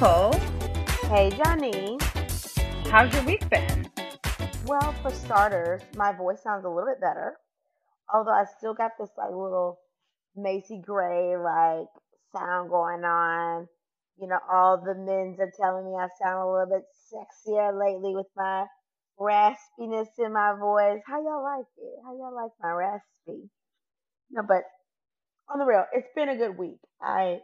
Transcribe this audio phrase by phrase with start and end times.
[0.00, 0.32] Nicole.
[1.10, 1.98] Hey, Johnny.
[2.86, 3.86] How's your week been?
[4.64, 7.36] Well, for starters, my voice sounds a little bit better.
[8.10, 9.78] Although I still got this like little
[10.34, 11.88] Macy Gray like
[12.34, 13.68] sound going on.
[14.18, 18.14] You know, all the men's are telling me I sound a little bit sexier lately
[18.14, 18.64] with my
[19.20, 21.02] raspiness in my voice.
[21.06, 22.00] How y'all like it?
[22.06, 23.50] How y'all like my raspy?
[24.30, 24.62] No, but
[25.52, 26.80] on the real, it's been a good week.
[27.02, 27.40] I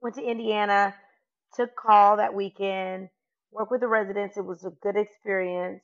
[0.00, 0.94] went to Indiana,
[1.56, 3.08] took call that weekend,
[3.52, 4.36] worked with the residents.
[4.36, 5.82] It was a good experience.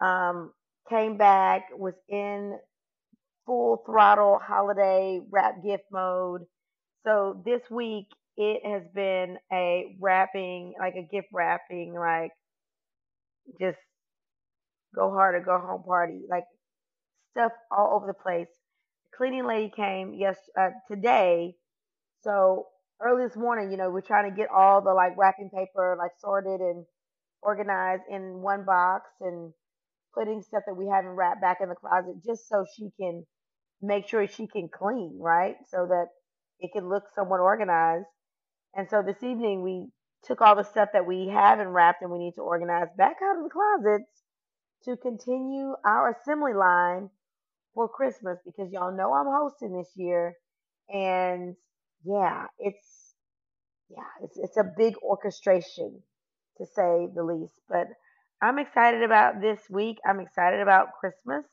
[0.00, 0.52] Um,
[0.88, 2.58] came back, was in
[3.46, 6.42] full throttle holiday wrap gift mode.
[7.04, 12.32] So this week it has been a wrapping, like a gift wrapping, like
[13.60, 13.78] just
[14.94, 16.44] go hard or go home party, like
[17.32, 18.48] stuff all over the place.
[19.16, 21.54] Cleaning lady came yes uh, today,
[22.22, 22.66] so
[23.00, 26.12] early this morning, you know, we're trying to get all the like wrapping paper like
[26.20, 26.84] sorted and
[27.42, 29.52] organized in one box and
[30.14, 33.24] putting stuff that we haven't wrapped back in the closet just so she can
[33.80, 35.56] make sure she can clean, right?
[35.70, 36.06] So that
[36.60, 38.06] it can look somewhat organized.
[38.74, 39.88] And so this evening we
[40.24, 43.38] took all the stuff that we haven't wrapped and we need to organize back out
[43.38, 44.10] of the closets
[44.84, 47.10] to continue our assembly line
[47.74, 50.34] for Christmas because y'all know I'm hosting this year.
[50.88, 51.54] And
[52.04, 53.14] yeah, it's
[53.90, 56.02] yeah, it's it's a big orchestration
[56.58, 57.54] to say the least.
[57.68, 57.88] But
[58.42, 59.98] I'm excited about this week.
[60.06, 61.44] I'm excited about Christmas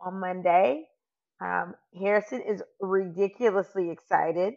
[0.00, 0.86] on Monday.
[1.40, 4.54] Um, Harrison is ridiculously excited.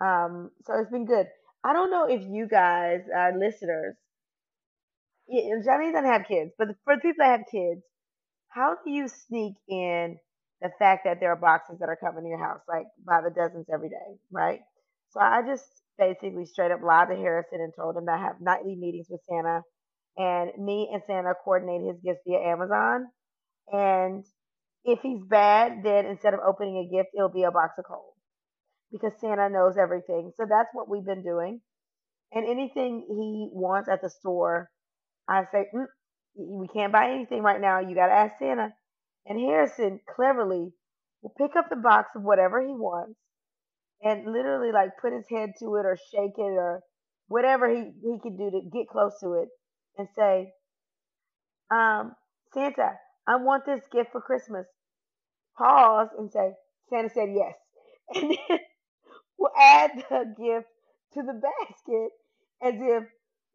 [0.00, 1.28] Um, so it's been good.
[1.64, 3.96] I don't know if you guys, our listeners,
[5.64, 7.82] Johnny doesn't have kids, but for the people that have kids,
[8.48, 10.18] how do you sneak in
[10.62, 13.30] the fact that there are boxes that are coming to your house, like by the
[13.30, 14.60] dozens every day, right?
[15.10, 15.64] So I just
[15.98, 19.20] basically straight up lied to Harrison and told him that I have nightly meetings with
[19.28, 19.62] Santa,
[20.16, 23.06] and me and Santa coordinate his gifts via Amazon.
[23.72, 24.24] And
[24.84, 28.14] if he's bad, then instead of opening a gift, it'll be a box of coal
[28.92, 30.32] because Santa knows everything.
[30.36, 31.60] So that's what we've been doing.
[32.32, 34.70] And anything he wants at the store,
[35.28, 35.86] I say, mm,
[36.36, 37.80] we can't buy anything right now.
[37.80, 38.70] You got to ask Santa.
[39.26, 40.72] And Harrison cleverly
[41.22, 43.18] will pick up the box of whatever he wants
[44.02, 46.82] and literally like put his head to it or shake it or
[47.28, 49.48] whatever he, he can do to get close to it
[49.98, 50.52] and say,
[51.70, 52.14] um,
[52.52, 52.92] Santa,
[53.26, 54.66] I want this gift for Christmas.
[55.58, 56.52] Pause and say,
[56.90, 57.54] Santa said yes.
[58.14, 58.58] And then
[59.38, 60.68] we'll add the gift
[61.14, 62.10] to the basket
[62.62, 63.04] as if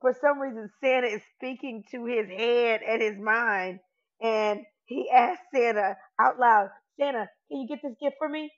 [0.01, 3.79] for some reason Santa is speaking to his head and his mind.
[4.21, 8.51] And he asked Santa out loud, Santa, can you get this gift for me?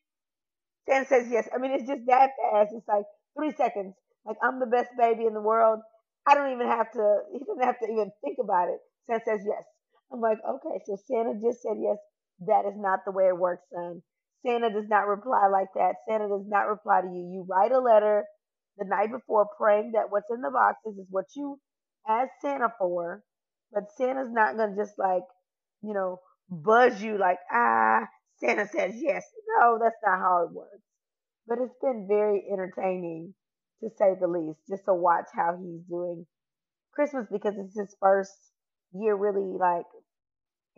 [0.90, 1.48] Santa says yes.
[1.54, 2.74] I mean, it's just that fast.
[2.76, 3.06] It's like
[3.38, 3.94] three seconds.
[4.26, 5.80] Like I'm the best baby in the world.
[6.28, 7.18] I don't even have to.
[7.32, 8.80] He doesn't have to even think about it.
[9.08, 9.64] Santa says yes.
[10.12, 11.98] I'm like, okay, so Santa just said yes.
[12.48, 14.02] That is not the way it works, son.
[14.46, 15.96] Santa does not reply like that.
[16.08, 17.30] Santa does not reply to you.
[17.32, 18.26] You write a letter
[18.78, 21.60] the night before praying that what's in the boxes is what you
[22.08, 23.24] asked Santa for.
[23.72, 25.24] But Santa's not going to just like,
[25.84, 26.20] you know,
[26.50, 28.02] buzz you like, ah,
[28.40, 29.24] Santa says yes.
[29.60, 30.82] No, that's not how it works.
[31.48, 33.34] But it's been very entertaining
[33.82, 36.26] to say the least, just to watch how he's doing
[36.94, 38.32] Christmas because it's his first
[38.94, 39.86] year really like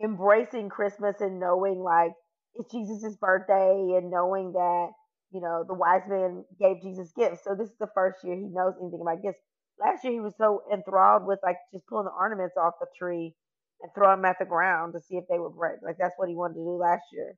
[0.02, 2.12] embracing Christmas and knowing like
[2.54, 4.88] it's Jesus' birthday and knowing that,
[5.30, 7.44] you know, the wise man gave Jesus gifts.
[7.44, 9.40] So this is the first year he knows anything about gifts.
[9.78, 13.34] Last year he was so enthralled with like just pulling the ornaments off the tree
[13.82, 15.78] and throw them at the ground to see if they would break.
[15.82, 17.36] Like that's what he wanted to do last year.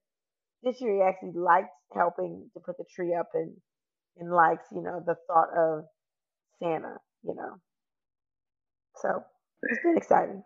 [0.64, 3.54] This year he actually likes helping to put the tree up and
[4.18, 5.84] and likes, you know, the thought of
[6.62, 7.56] Santa, you know.
[9.02, 9.24] So
[9.64, 10.44] it's been exciting.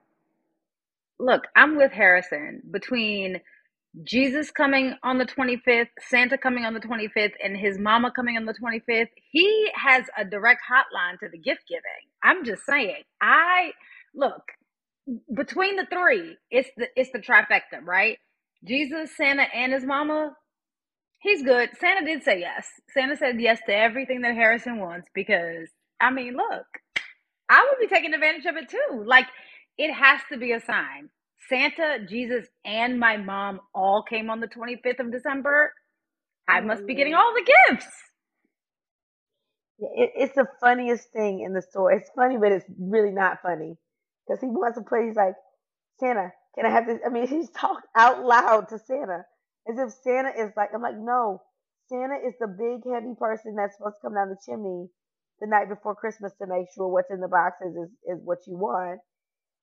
[1.21, 3.41] Look, I'm with Harrison between
[4.05, 8.47] Jesus coming on the 25th, Santa coming on the 25th, and his mama coming on
[8.47, 9.09] the 25th.
[9.33, 11.83] He has a direct hotline to the gift giving.
[12.23, 13.03] I'm just saying.
[13.23, 13.73] I
[14.15, 14.43] look
[15.35, 18.19] between the three, it's the it's the trifecta, right?
[18.67, 20.35] Jesus, Santa, and his mama.
[21.21, 21.71] He's good.
[21.81, 22.69] Santa did say yes.
[22.95, 25.69] Santa said yes to everything that Harrison wants because
[26.01, 26.67] I mean, look,
[27.49, 29.05] I would be taking advantage of it too.
[29.07, 29.27] Like
[29.79, 31.11] it has to be a sign.
[31.49, 35.73] Santa, Jesus, and my mom all came on the 25th of December.
[36.49, 37.87] I must be getting all the gifts.
[39.81, 41.93] It, it's the funniest thing in the store.
[41.93, 43.77] It's funny, but it's really not funny
[44.27, 45.07] because he wants to play.
[45.07, 45.35] He's like,
[46.01, 47.01] Santa, can I have this?
[47.05, 49.25] I mean, he's talked out loud to Santa
[49.69, 51.43] as if Santa is like, I'm like, no,
[51.89, 54.89] Santa is the big heavy person that's supposed to come down the chimney
[55.41, 58.57] the night before Christmas to make sure what's in the boxes is, is what you
[58.57, 59.01] want.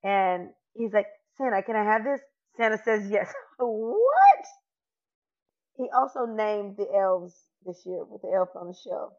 [0.03, 1.07] And he's like,
[1.37, 2.21] Santa, can I have this?
[2.57, 3.31] Santa says yes.
[3.57, 4.45] what?
[5.77, 7.33] He also named the elves
[7.65, 9.13] this year with the elf on the shelf.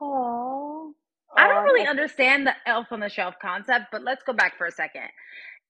[0.00, 0.94] Oh.
[1.36, 4.58] I don't um, really understand the elf on the shelf concept, but let's go back
[4.58, 5.08] for a second.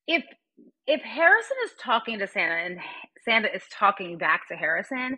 [0.06, 0.24] If
[0.86, 2.78] if Harrison is talking to Santa and
[3.24, 5.16] Santa is talking back to Harrison,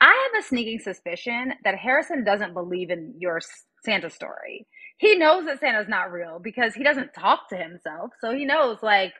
[0.00, 3.40] I have a sneaking suspicion that Harrison doesn't believe in your
[3.84, 4.66] Santa story.
[4.98, 8.10] He knows that Santa's not real because he doesn't talk to himself.
[8.20, 9.12] So he knows like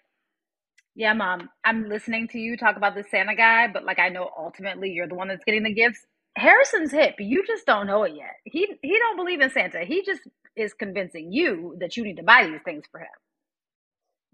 [0.97, 4.31] yeah, mom, I'm listening to you talk about the Santa guy, but like I know
[4.38, 6.00] ultimately you're the one that's getting the gifts.
[6.37, 7.17] Harrison's hip.
[7.19, 8.37] You just don't know it yet.
[8.45, 9.81] He he don't believe in Santa.
[9.85, 10.23] He just
[10.57, 13.09] is convincing you that you need to buy these things for him.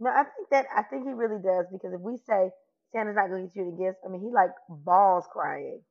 [0.01, 2.51] No, I think that I think he really does because if we say
[2.93, 5.83] Santa's not going to get you the gifts, I mean he like balls crying.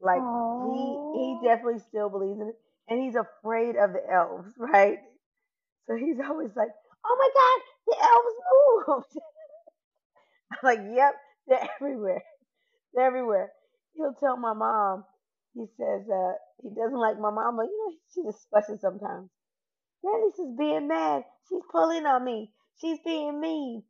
[0.00, 0.60] Like Aww.
[0.60, 2.56] he he definitely still believes in it,
[2.88, 4.98] and he's afraid of the elves, right?
[5.88, 6.70] So he's always like,
[7.06, 8.36] "Oh my God, the elves
[9.04, 9.06] moved!"
[10.52, 11.14] I'm like, yep,
[11.48, 12.22] they're everywhere.
[12.94, 13.50] They're everywhere.
[13.94, 15.04] He'll tell my mom,
[15.58, 17.64] he says, uh, he doesn't like my mama.
[17.64, 19.30] You know, she just fusses sometimes.
[20.04, 21.24] Granny's is being mad.
[21.48, 22.50] She's pulling on me.
[22.80, 23.82] She's being mean.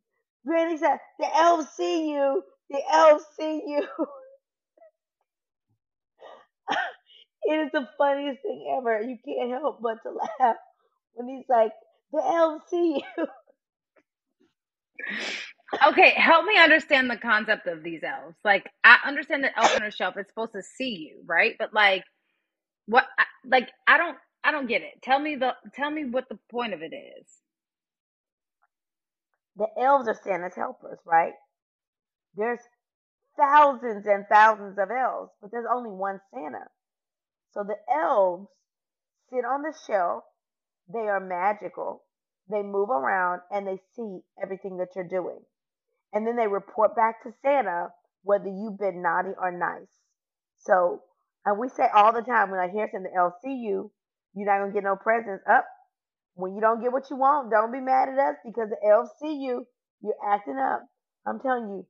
[0.45, 2.43] Granny said, the elves see you.
[2.69, 3.87] The elves see you.
[7.43, 9.01] it is the funniest thing ever.
[9.01, 10.11] You can't help but to
[10.41, 10.55] laugh
[11.13, 11.71] when he's like,
[12.13, 13.27] the elves see you.
[15.89, 18.35] okay, help me understand the concept of these elves.
[18.45, 21.55] Like, I understand that elf on a shelf is supposed to see you, right?
[21.59, 22.03] But like,
[22.87, 23.05] what?
[23.45, 25.01] Like, I don't, I don't get it.
[25.03, 27.27] Tell me the, tell me what the point of it is.
[29.57, 31.33] The elves are Santa's helpers, right?
[32.35, 32.61] There's
[33.39, 36.65] thousands and thousands of elves, but there's only one Santa.
[37.53, 38.47] So the elves
[39.31, 40.23] sit on the shelf.
[40.93, 42.03] They are magical.
[42.49, 45.39] They move around and they see everything that you're doing
[46.13, 47.89] and then they report back to Santa
[48.23, 49.89] whether you've been naughty or nice.
[50.57, 51.01] So,
[51.45, 53.11] and we say all the time when I hear something,
[53.61, 53.91] you,
[54.35, 55.43] you're not gonna get no presents.
[55.49, 55.65] Up
[56.35, 59.11] when you don't get what you want, don't be mad at us because the elves
[59.21, 59.65] see you.
[60.01, 60.85] You're acting up.
[61.27, 61.87] I'm telling you,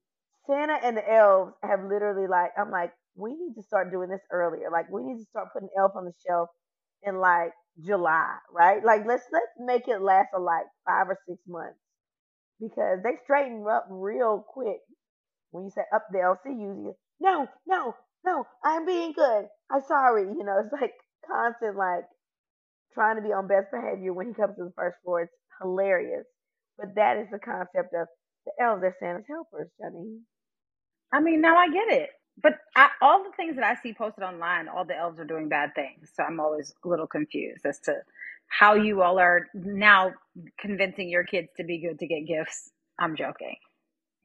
[0.47, 4.21] Santa and the elves have literally like I'm like, we need to start doing this
[4.31, 4.69] earlier.
[4.71, 6.49] Like we need to start putting elf on the shelf
[7.03, 7.53] in like
[7.85, 8.83] July, right?
[8.83, 11.79] Like let's let's make it last for like five or six months
[12.61, 14.79] because they straighten up real quick.
[15.51, 19.45] When you say up the LCU, you no, no, no, I'm being good.
[19.71, 20.23] I'm sorry.
[20.23, 20.93] You know, it's like
[21.27, 22.05] constant like
[22.93, 25.23] trying to be on best behavior when he comes to the first floor.
[25.23, 26.25] It's hilarious.
[26.77, 28.07] But that is the concept of
[28.45, 30.19] the elves are Santa's helpers, Johnny.
[31.13, 32.11] I mean, now I get it.
[32.41, 35.49] But I, all the things that I see posted online, all the elves are doing
[35.49, 36.11] bad things.
[36.15, 37.95] So I'm always a little confused as to
[38.49, 40.11] how you all are now
[40.59, 42.71] convincing your kids to be good to get gifts.
[42.99, 43.55] I'm joking.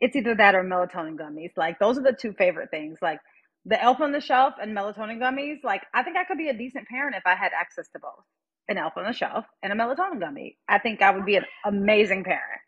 [0.01, 1.53] It's either that or melatonin gummies.
[1.57, 2.99] Like those are the two favorite things.
[3.03, 3.21] Like
[3.65, 5.65] the elf on the shelf and melatonin gummies.
[5.65, 8.25] Like I think I could be a decent parent if I had access to both.
[8.69, 10.59] An elf on the shelf and a melatonin gummy.
[10.69, 12.61] I think I would be an amazing parent.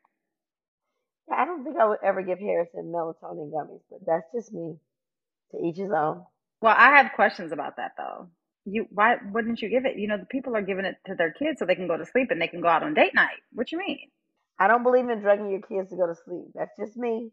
[1.33, 4.77] I don't think I would ever give Harrison melatonin gummies, but that's just me.
[5.53, 6.25] To each his own.
[6.63, 8.29] Well, I have questions about that though
[8.67, 9.99] you why wouldn't you give it?
[9.99, 12.07] You know, the people are giving it to their kids so they can go to
[12.07, 13.41] sleep and they can go out on date night.
[13.53, 13.99] What you mean?
[14.59, 16.47] I don't believe in drugging your kids to go to sleep.
[16.55, 17.31] That's just me.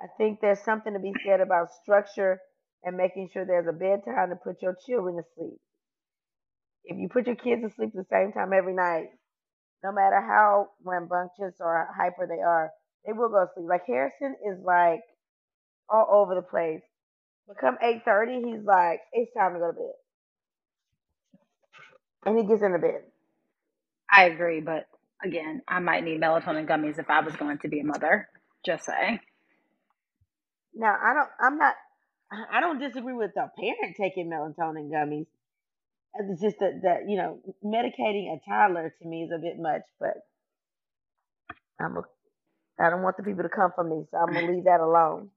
[0.00, 2.40] I think there's something to be said about structure
[2.84, 5.58] and making sure there's a bedtime to put your children to sleep.
[6.84, 9.08] If you put your kids to sleep the same time every night,
[9.84, 12.70] no matter how rambunctious or hyper they are,
[13.06, 13.66] they will go to sleep.
[13.68, 15.00] Like Harrison is like
[15.90, 16.82] all over the place.
[17.46, 19.98] But come eight thirty, he's like, it's time to go to bed,
[22.26, 23.02] and he gets in into bed.
[24.12, 24.86] I agree, but
[25.24, 28.28] again, I might need melatonin gummies if I was going to be a mother.
[28.64, 29.20] Just saying.
[30.74, 31.28] Now I don't.
[31.40, 31.74] I'm not.
[32.52, 35.26] I don't disagree with a parent taking melatonin gummies.
[36.14, 39.82] It's just that that you know medicating a toddler to me is a bit much,
[40.00, 40.14] but
[41.80, 42.02] I'm a.
[42.80, 45.30] I don't want the people to come for me, so I'm gonna leave that alone.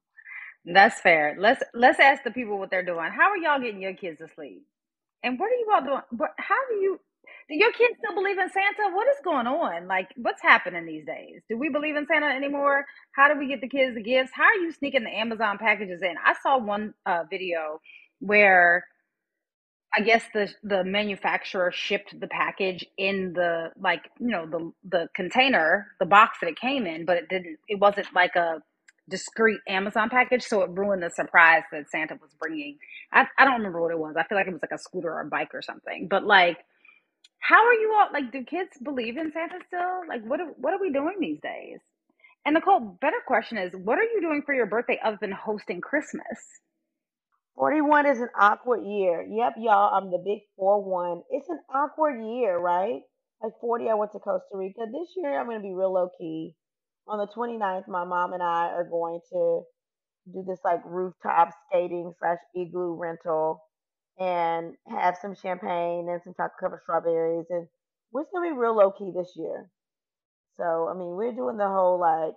[0.66, 1.36] That's fair.
[1.40, 3.12] Let's let's ask the people what they're doing.
[3.12, 4.64] How are y'all getting your kids to sleep?
[5.24, 6.02] And what are you all doing?
[6.12, 7.00] What, how do you
[7.50, 8.96] do your kids still believe in Santa?
[8.96, 9.88] What is going on?
[9.88, 11.42] Like, what's happening these days?
[11.50, 12.86] Do we believe in Santa anymore?
[13.16, 14.32] How do we get the kids the gifts?
[14.34, 16.16] How are you sneaking the Amazon packages in?
[16.24, 17.82] I saw one uh, video
[18.20, 18.86] where
[19.98, 25.10] I guess the the manufacturer shipped the package in the like you know the the
[25.16, 27.60] container, the box that it came in, but it didn't.
[27.68, 28.62] It wasn't like a
[29.12, 32.80] discreet Amazon package, so it ruined the surprise that Santa was bringing.
[33.14, 34.16] I I don't remember what it was.
[34.18, 36.10] I feel like it was like a scooter or a bike or something.
[36.10, 36.60] But like,
[37.42, 38.32] how are you all like?
[38.32, 40.02] Do kids believe in Santa still?
[40.10, 41.80] Like, what are, what are we doing these days?
[42.46, 45.82] And Nicole, better question is, what are you doing for your birthday other than hosting
[45.82, 46.26] Christmas?
[47.58, 49.24] 41 is an awkward year.
[49.30, 51.24] Yep, y'all, I'm the big 4 1.
[51.32, 53.02] It's an awkward year, right?
[53.44, 54.82] Like 40, I went to Costa Rica.
[54.92, 56.56] This year, I'm going to be real low key.
[57.08, 59.62] On the 29th, my mom and I are going to
[60.32, 63.62] do this like rooftop skating slash igloo rental
[64.20, 67.48] and have some champagne and some chocolate covered strawberries.
[67.50, 67.68] And
[68.12, 69.70] we're just going to be real low key this year.
[70.58, 72.36] So, I mean, we're doing the whole like,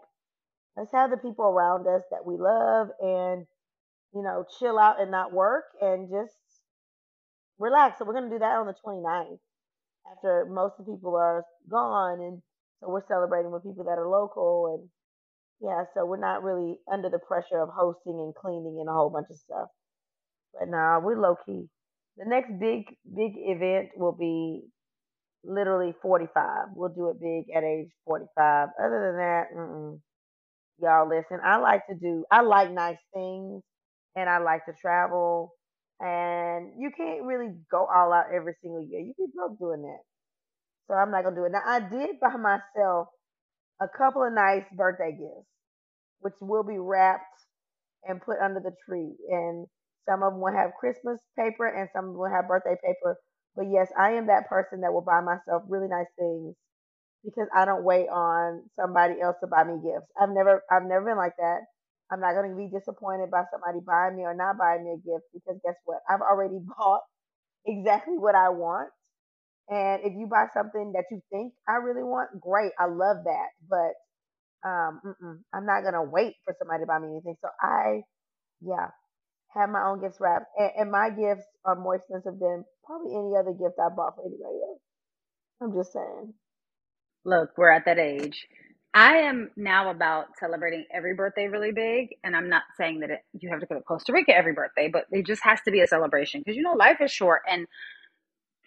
[0.77, 3.47] let's have the people around us that we love and
[4.15, 6.35] you know, chill out and not work and just
[7.59, 7.99] relax.
[7.99, 9.39] So we're going to do that on the 29th
[10.11, 12.21] after most of the people are gone.
[12.21, 12.43] And
[12.85, 14.79] so we're celebrating with people that are local.
[14.79, 14.89] And
[15.61, 19.11] yeah, so we're not really under the pressure of hosting and cleaning and a whole
[19.11, 19.69] bunch of stuff.
[20.59, 21.69] But nah, we're low key.
[22.17, 22.85] The next big,
[23.17, 24.63] big event will be
[25.45, 26.69] literally 45.
[26.75, 28.69] We'll do it big at age 45.
[28.79, 30.01] Other than that, mm-mm.
[30.81, 33.63] y'all listen, I like to do, I like nice things
[34.17, 35.53] and I like to travel.
[36.01, 39.01] And you can't really go all out every single year.
[39.01, 40.14] You be broke doing that.
[40.89, 41.53] So I'm not gonna do it.
[41.53, 43.09] Now I did buy myself
[43.81, 45.49] a couple of nice birthday gifts,
[46.21, 47.25] which will be wrapped
[48.05, 49.13] and put under the tree.
[49.31, 49.67] And
[50.09, 53.17] some of them will have Christmas paper and some will have birthday paper.
[53.57, 56.55] But yes, I am that person that will buy myself really nice things
[57.25, 60.09] because I don't wait on somebody else to buy me gifts.
[60.21, 61.61] I've never I've never been like that.
[62.13, 64.97] I'm not going to be disappointed by somebody buying me or not buying me a
[65.01, 66.01] gift because guess what?
[66.11, 67.03] I've already bought
[67.67, 68.91] exactly what I want.
[69.69, 72.73] And if you buy something that you think I really want, great.
[72.79, 73.49] I love that.
[73.69, 73.95] But
[74.69, 75.01] um,
[75.55, 77.37] I'm not going to wait for somebody to buy me anything.
[77.43, 78.03] So I,
[78.63, 78.89] yeah,
[79.55, 80.47] have my own gifts wrapped.
[80.59, 84.25] And, and my gifts are more expensive than probably any other gift I bought for
[84.27, 84.83] anybody else.
[85.63, 86.35] I'm just saying.
[87.25, 88.47] Look, we're at that age
[88.95, 93.21] I am now about celebrating every birthday really big, and I'm not saying that it,
[93.41, 95.81] you have to go to Costa Rica every birthday, but it just has to be
[95.81, 97.43] a celebration because you know life is short.
[97.51, 97.67] And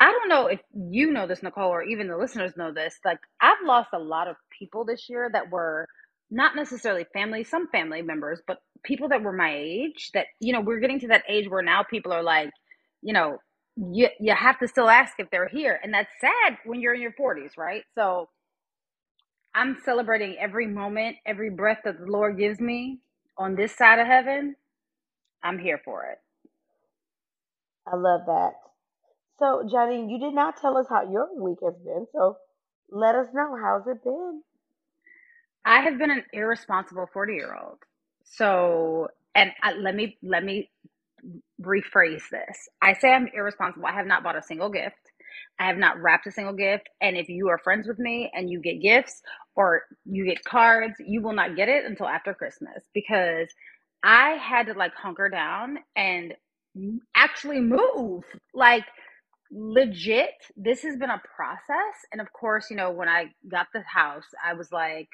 [0.01, 2.96] I don't know if you know this, Nicole, or even the listeners know this.
[3.06, 5.88] Like I've lost a lot of people this year that were
[6.32, 10.12] not necessarily family, some family members, but people that were my age.
[10.13, 12.51] That you know we're getting to that age where now people are like,
[13.01, 13.39] you know,
[13.77, 17.01] you you have to still ask if they're here, and that's sad when you're in
[17.01, 17.84] your 40s, right?
[17.96, 18.30] So
[19.56, 23.00] I'm celebrating every moment, every breath that the Lord gives me
[23.38, 24.56] on this side of heaven.
[25.44, 26.20] I'm here for it.
[27.88, 28.51] I love that.
[29.39, 32.08] So, Johnny, you did not tell us how your week has been.
[32.13, 32.38] So,
[32.91, 34.41] let us know how's it been.
[35.65, 37.79] I have been an irresponsible 40 year old.
[38.25, 40.70] So, and I, let me let me
[41.62, 42.70] rephrase this.
[42.82, 43.88] I say I'm irresponsible.
[43.88, 44.96] I have not bought a single gift.
[45.60, 46.89] I have not wrapped a single gift.
[47.01, 49.22] And if you are friends with me and you get gifts
[49.56, 53.48] or you get cards, you will not get it until after Christmas because
[54.03, 56.34] I had to like hunker down and
[57.15, 58.24] actually move.
[58.53, 58.86] Like,
[59.51, 61.96] legit, this has been a process.
[62.12, 65.10] And of course, you know, when I got the house, I was like,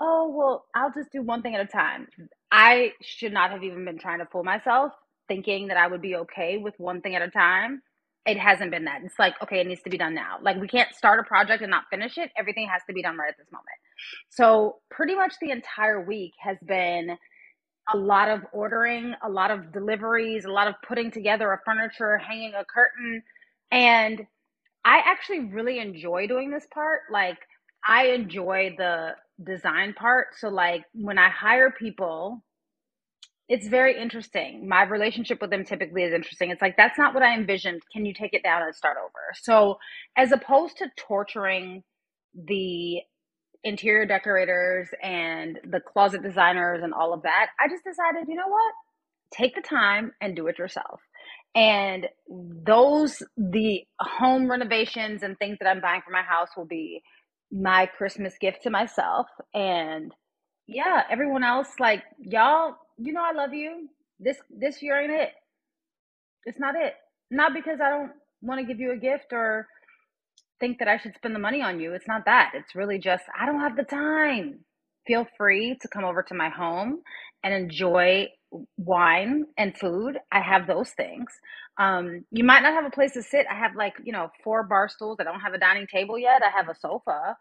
[0.00, 2.08] oh, well, I'll just do one thing at a time.
[2.50, 4.92] I should not have even been trying to fool myself
[5.28, 7.82] thinking that I would be okay with one thing at a time
[8.26, 9.00] it hasn't been that.
[9.04, 10.38] It's like, okay, it needs to be done now.
[10.40, 12.30] Like we can't start a project and not finish it.
[12.38, 13.66] Everything has to be done right at this moment.
[14.30, 17.16] So, pretty much the entire week has been
[17.92, 22.16] a lot of ordering, a lot of deliveries, a lot of putting together a furniture,
[22.18, 23.22] hanging a curtain.
[23.72, 24.20] And
[24.84, 27.00] I actually really enjoy doing this part.
[27.10, 27.38] Like,
[27.86, 29.12] I enjoy the
[29.42, 30.28] design part.
[30.38, 32.44] So, like, when I hire people,
[33.48, 34.68] it's very interesting.
[34.68, 36.50] My relationship with them typically is interesting.
[36.50, 37.82] It's like, that's not what I envisioned.
[37.92, 39.32] Can you take it down and start over?
[39.42, 39.78] So,
[40.16, 41.82] as opposed to torturing
[42.34, 43.00] the
[43.64, 48.48] interior decorators and the closet designers and all of that, I just decided, you know
[48.48, 48.74] what?
[49.32, 51.00] Take the time and do it yourself.
[51.54, 52.06] And
[52.66, 57.02] those, the home renovations and things that I'm buying for my house will be
[57.50, 59.26] my Christmas gift to myself.
[59.52, 60.12] And
[60.66, 63.88] yeah, everyone else, like, y'all, you know, I love you.
[64.18, 65.30] This, this year ain't it.
[66.44, 66.94] It's not it.
[67.30, 69.66] Not because I don't want to give you a gift or
[70.58, 71.92] think that I should spend the money on you.
[71.92, 72.52] It's not that.
[72.54, 74.60] It's really just, I don't have the time.
[75.06, 77.00] Feel free to come over to my home
[77.42, 78.28] and enjoy
[78.76, 80.18] wine and food.
[80.30, 81.32] I have those things.
[81.78, 83.46] Um, you might not have a place to sit.
[83.50, 85.18] I have like, you know, four bar stools.
[85.20, 86.42] I don't have a dining table yet.
[86.42, 87.36] I have a sofa.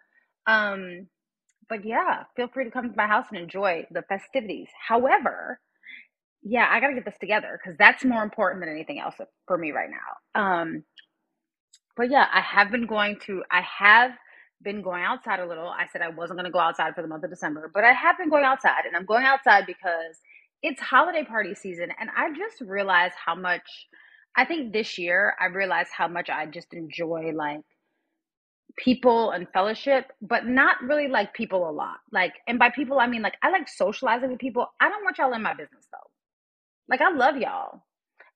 [0.47, 1.07] Um,
[1.69, 4.67] but yeah, feel free to come to my house and enjoy the festivities.
[4.87, 5.59] However,
[6.43, 9.15] yeah, I got to get this together because that's more important than anything else
[9.47, 10.41] for me right now.
[10.41, 10.83] Um,
[11.95, 14.11] but yeah, I have been going to, I have
[14.63, 15.67] been going outside a little.
[15.67, 17.93] I said I wasn't going to go outside for the month of December, but I
[17.93, 20.17] have been going outside and I'm going outside because
[20.63, 21.89] it's holiday party season.
[21.99, 23.87] And I just realized how much,
[24.35, 27.61] I think this year, I realized how much I just enjoy like
[28.77, 31.97] people and fellowship, but not really like people a lot.
[32.11, 34.67] Like, and by people, I mean like I like socializing with people.
[34.79, 36.09] I don't want y'all in my business though.
[36.89, 37.83] Like, I love y'all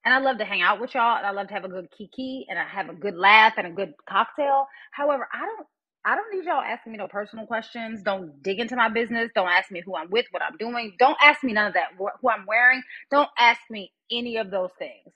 [0.05, 1.89] and I love to hang out with y'all and I love to have a good
[1.95, 4.67] kiki and I have a good laugh and a good cocktail.
[4.91, 5.67] However, I don't
[6.05, 8.03] I don't need y'all asking me no personal questions.
[8.03, 9.31] Don't dig into my business.
[9.35, 10.95] Don't ask me who I'm with, what I'm doing.
[10.99, 11.89] Don't ask me none of that.
[11.97, 12.83] Who I'm wearing.
[13.11, 15.13] Don't ask me any of those things.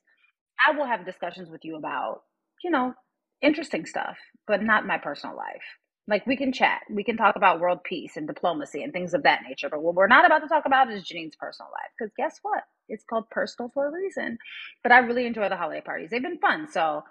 [0.66, 2.22] I will have discussions with you about,
[2.64, 2.94] you know,
[3.42, 5.64] interesting stuff, but not my personal life.
[6.08, 9.24] Like we can chat, we can talk about world peace and diplomacy and things of
[9.24, 9.70] that nature.
[9.70, 11.92] But what we're not about to talk about is Janine's personal life.
[11.98, 12.64] Because guess what?
[12.90, 14.38] It's called personal for a reason.
[14.84, 16.10] But I really enjoy the holiday parties.
[16.12, 16.68] They've been fun.
[16.72, 17.04] So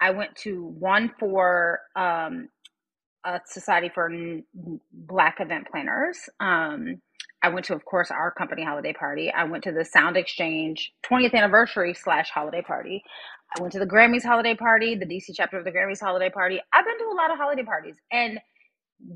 [0.00, 2.48] I went to one for um,
[3.24, 4.10] a society for
[4.92, 6.18] Black event planners.
[6.40, 7.02] Um,
[7.42, 9.32] I went to, of course, our company holiday party.
[9.32, 13.02] I went to the SoundExchange 20th anniversary slash holiday party.
[13.56, 16.60] I went to the Grammys holiday party, the DC chapter of the Grammys holiday party.
[16.72, 17.96] I've been to a lot of holiday parties.
[18.12, 18.40] And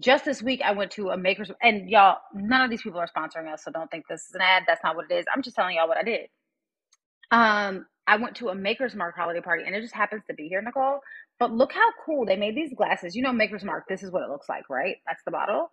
[0.00, 3.08] just this week, I went to a Maker's, and y'all, none of these people are
[3.08, 4.64] sponsoring us, so don't think this is an ad.
[4.66, 5.26] That's not what it is.
[5.34, 6.28] I'm just telling y'all what I did.
[7.30, 10.48] Um, I went to a Maker's Mark holiday party, and it just happens to be
[10.48, 11.00] here, Nicole.
[11.42, 13.16] But look how cool they made these glasses.
[13.16, 14.98] You know, Maker's Mark, this is what it looks like, right?
[15.08, 15.72] That's the bottle.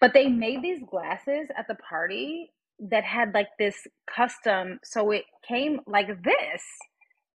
[0.00, 5.24] But they made these glasses at the party that had like this custom, so it
[5.48, 6.62] came like this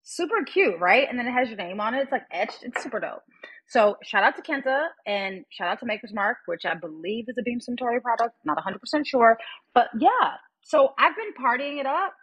[0.03, 1.09] super cute, right?
[1.09, 2.03] And then it has your name on it.
[2.03, 2.59] It's like etched.
[2.61, 3.23] It's super dope.
[3.67, 7.35] So shout out to Kenta and shout out to Maker's Mark, which I believe is
[7.37, 8.35] a Beam Suntory product.
[8.45, 9.37] Not 100% sure.
[9.73, 12.13] But yeah, so I've been partying it up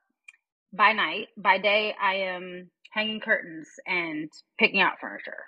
[0.72, 1.28] by night.
[1.36, 5.44] By day, I am hanging curtains and picking out furniture.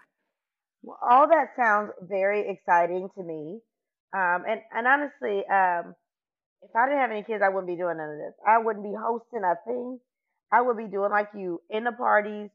[0.82, 3.60] Well, all that sounds very exciting to me.
[4.14, 5.94] Um, and, and honestly, um,
[6.62, 8.34] if I didn't have any kids, I wouldn't be doing none of this.
[8.46, 9.98] I wouldn't be hosting a thing.
[10.52, 12.50] I would be doing like you in the parties,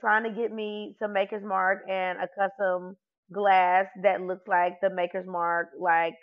[0.00, 2.96] trying to get me some Maker's Mark and a custom
[3.32, 6.14] glass that looks like the Maker's Mark, like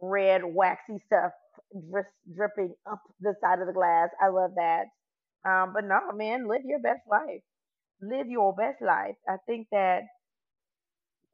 [0.00, 1.32] red waxy stuff
[1.90, 4.08] drip, dripping up the side of the glass.
[4.22, 4.84] I love that.
[5.46, 7.42] Um, but no, man, live your best life.
[8.00, 9.16] Live your best life.
[9.28, 10.02] I think that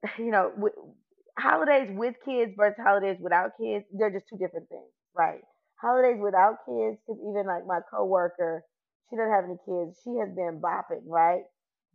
[0.19, 0.95] you know, w-
[1.39, 5.41] holidays with kids versus holidays without kids, they're just two different things, right?
[5.81, 8.63] Holidays without kids, because even like my coworker,
[9.09, 9.97] she doesn't have any kids.
[10.05, 11.43] She has been bopping, right?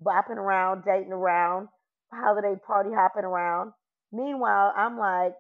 [0.01, 1.67] Bopping around, dating around,
[2.11, 3.71] holiday party hopping around.
[4.11, 5.33] Meanwhile, I'm like,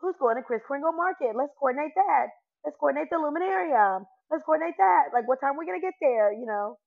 [0.00, 1.36] who's going to Chris Kringle Market?
[1.36, 2.26] Let's coordinate that.
[2.64, 4.06] Let's coordinate the Luminarium.
[4.30, 5.10] Let's coordinate that.
[5.14, 6.32] Like, what time we gonna get there?
[6.32, 6.78] You know,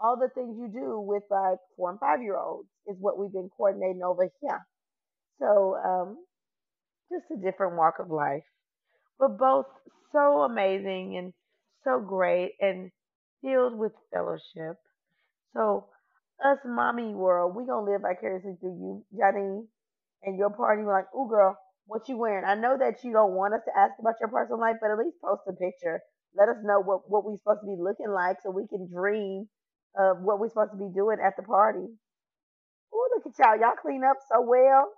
[0.00, 3.32] all the things you do with like four and five year olds is what we've
[3.32, 4.66] been coordinating over here.
[5.40, 6.18] So, um,
[7.10, 8.44] just a different walk of life,
[9.18, 9.66] but both
[10.12, 11.32] so amazing and
[11.84, 12.52] so great.
[12.60, 12.90] And
[13.42, 14.76] filled with fellowship.
[15.54, 15.88] So,
[16.44, 19.68] us mommy world, we gonna live vicariously through you, Johnny,
[20.24, 20.82] and your party.
[20.84, 22.44] Like, oh girl, what you wearing?
[22.44, 24.98] I know that you don't want us to ask about your personal life, but at
[24.98, 26.00] least post a picture.
[26.34, 29.48] Let us know what what we supposed to be looking like, so we can dream
[29.98, 31.86] of what we're supposed to be doing at the party.
[32.94, 33.58] Oh, look at y'all!
[33.60, 34.90] Y'all clean up so well.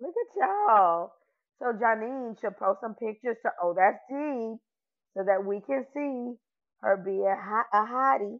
[0.00, 1.12] Look at y'all.
[1.60, 4.60] So Janine should post some pictures to Oh That's Deep
[5.16, 6.34] so that we can see
[6.82, 7.34] her be a,
[7.78, 8.38] a hottie.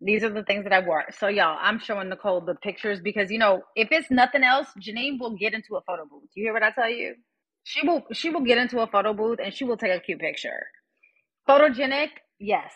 [0.00, 1.04] These are the things that I wore.
[1.18, 5.18] So y'all, I'm showing Nicole the pictures because you know, if it's nothing else, Janine
[5.20, 6.30] will get into a photo booth.
[6.34, 7.14] You hear what I tell you?
[7.64, 10.20] She will she will get into a photo booth and she will take a cute
[10.20, 10.66] picture.
[11.48, 12.72] Photogenic, yes.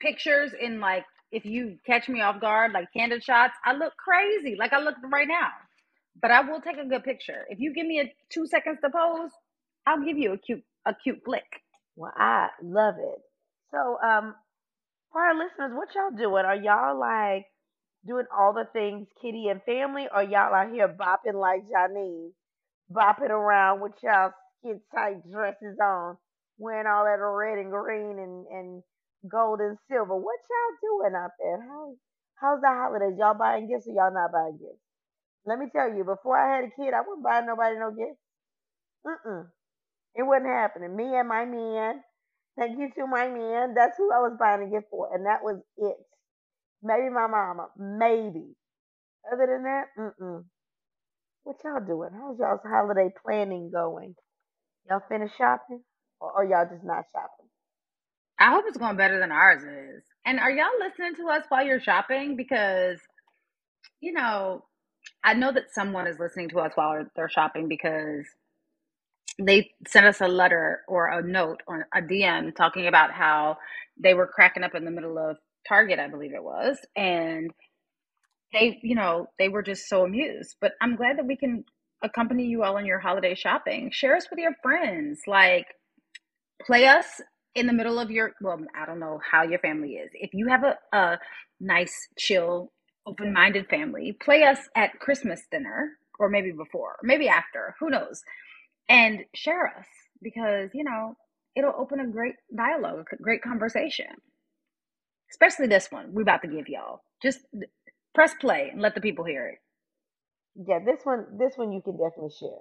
[0.00, 4.56] Pictures in like if you catch me off guard, like candid shots, I look crazy,
[4.58, 5.48] like I look right now.
[6.20, 7.44] But I will take a good picture.
[7.48, 9.30] If you give me a two seconds to pose,
[9.86, 11.62] I'll give you a cute a cute flick.
[11.96, 13.20] Well, I love it.
[13.70, 14.34] So, um,
[15.12, 16.44] for our listeners, what y'all doing?
[16.44, 17.46] Are y'all like
[18.06, 22.30] doing all the things Kitty and family, or y'all out here bopping like Janine,
[22.92, 26.16] bopping around with y'all skin tight dresses on,
[26.58, 28.82] wearing all that red and green and, and
[29.30, 30.16] gold and silver?
[30.16, 31.60] What y'all doing out there?
[31.62, 31.94] How
[32.40, 33.18] how's the holidays?
[33.18, 34.82] Y'all buying gifts or y'all not buying gifts?
[35.46, 38.20] Let me tell you, before I had a kid, I wasn't buying nobody no gifts.
[39.06, 39.46] Mm-mm.
[40.16, 40.96] It wasn't happening.
[40.96, 42.00] Me and my man,
[42.58, 45.14] thank you to my man, that's who I was buying a gift for.
[45.14, 45.96] And that was it.
[46.82, 47.68] Maybe my mama.
[47.78, 48.56] Maybe.
[49.32, 50.44] Other than that, mm-mm.
[51.44, 52.10] What y'all doing?
[52.14, 54.14] How's y'all's holiday planning going?
[54.88, 55.82] Y'all finished shopping?
[56.20, 57.43] Or, or y'all just not shopping?
[58.44, 60.04] I hope it's going better than ours is.
[60.26, 62.36] And are y'all listening to us while you're shopping?
[62.36, 62.98] Because,
[64.00, 64.66] you know,
[65.24, 68.26] I know that someone is listening to us while they're shopping because
[69.40, 73.56] they sent us a letter or a note or a DM talking about how
[73.98, 77.50] they were cracking up in the middle of Target, I believe it was, and
[78.52, 80.56] they, you know, they were just so amused.
[80.60, 81.64] But I'm glad that we can
[82.02, 83.90] accompany you all in your holiday shopping.
[83.90, 85.22] Share us with your friends.
[85.26, 85.66] Like,
[86.66, 87.22] play us
[87.54, 90.10] in the middle of your, well, I don't know how your family is.
[90.14, 91.18] If you have a, a
[91.60, 92.72] nice, chill,
[93.06, 98.22] open minded family, play us at Christmas dinner or maybe before, maybe after, who knows
[98.88, 99.86] and share us
[100.22, 101.16] because, you know,
[101.56, 104.06] it'll open a great dialogue, a great conversation.
[105.30, 107.02] Especially this one we're about to give y'all.
[107.22, 107.40] Just
[108.14, 109.58] press play and let the people hear it.
[110.68, 112.60] Yeah, this one this one you can definitely share.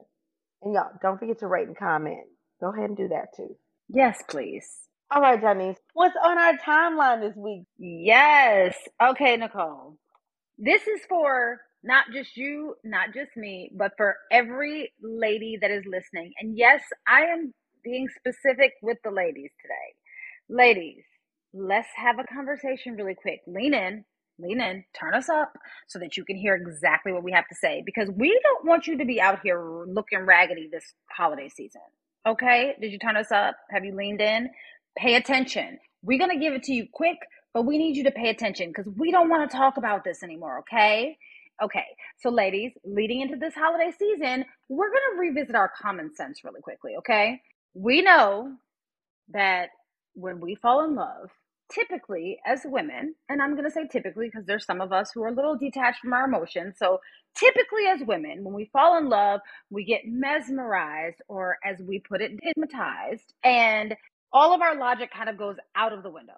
[0.63, 2.25] And y'all don't forget to rate and comment.
[2.62, 3.56] Go ahead and do that too.
[3.89, 4.83] Yes, please.
[5.13, 5.78] All right, Janice.
[5.95, 7.65] What's on our timeline this week?
[7.80, 8.78] Yes.
[9.04, 9.97] Okay, Nicole.
[10.60, 15.84] This is for not just you, not just me, but for every lady that is
[15.88, 16.34] listening.
[16.39, 19.95] And yes, I am being specific with the ladies today.
[20.49, 21.04] Ladies,
[21.54, 23.41] let's have a conversation really quick.
[23.47, 24.06] Lean in,
[24.39, 25.54] lean in, turn us up
[25.88, 28.88] so that you can hear exactly what we have to say because we don't want
[28.88, 31.82] you to be out here looking raggedy this holiday season.
[32.28, 32.76] Okay?
[32.82, 33.58] Did you turn us up?
[33.71, 34.49] Have you leaned in?
[34.97, 35.79] Pay attention.
[36.03, 37.17] We're going to give it to you quick,
[37.53, 40.23] but we need you to pay attention because we don't want to talk about this
[40.23, 41.17] anymore, okay?
[41.62, 41.86] Okay,
[42.19, 46.62] so ladies, leading into this holiday season, we're going to revisit our common sense really
[46.62, 47.41] quickly, okay?
[47.73, 48.56] We know
[49.29, 49.69] that
[50.15, 51.29] when we fall in love,
[51.73, 55.23] typically as women, and I'm going to say typically because there's some of us who
[55.23, 56.75] are a little detached from our emotions.
[56.77, 56.99] So,
[57.36, 62.21] typically as women, when we fall in love, we get mesmerized or as we put
[62.21, 63.95] it, hypnotized, and
[64.34, 66.34] all of our logic kind of goes out of the window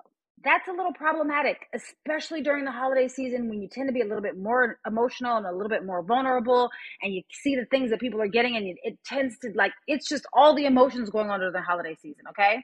[0.45, 4.05] that's a little problematic, especially during the holiday season when you tend to be a
[4.05, 6.69] little bit more emotional and a little bit more vulnerable,
[7.01, 10.07] and you see the things that people are getting, and it, tends to like it's
[10.07, 12.23] just all the emotions going on during the holiday season.
[12.29, 12.63] Okay,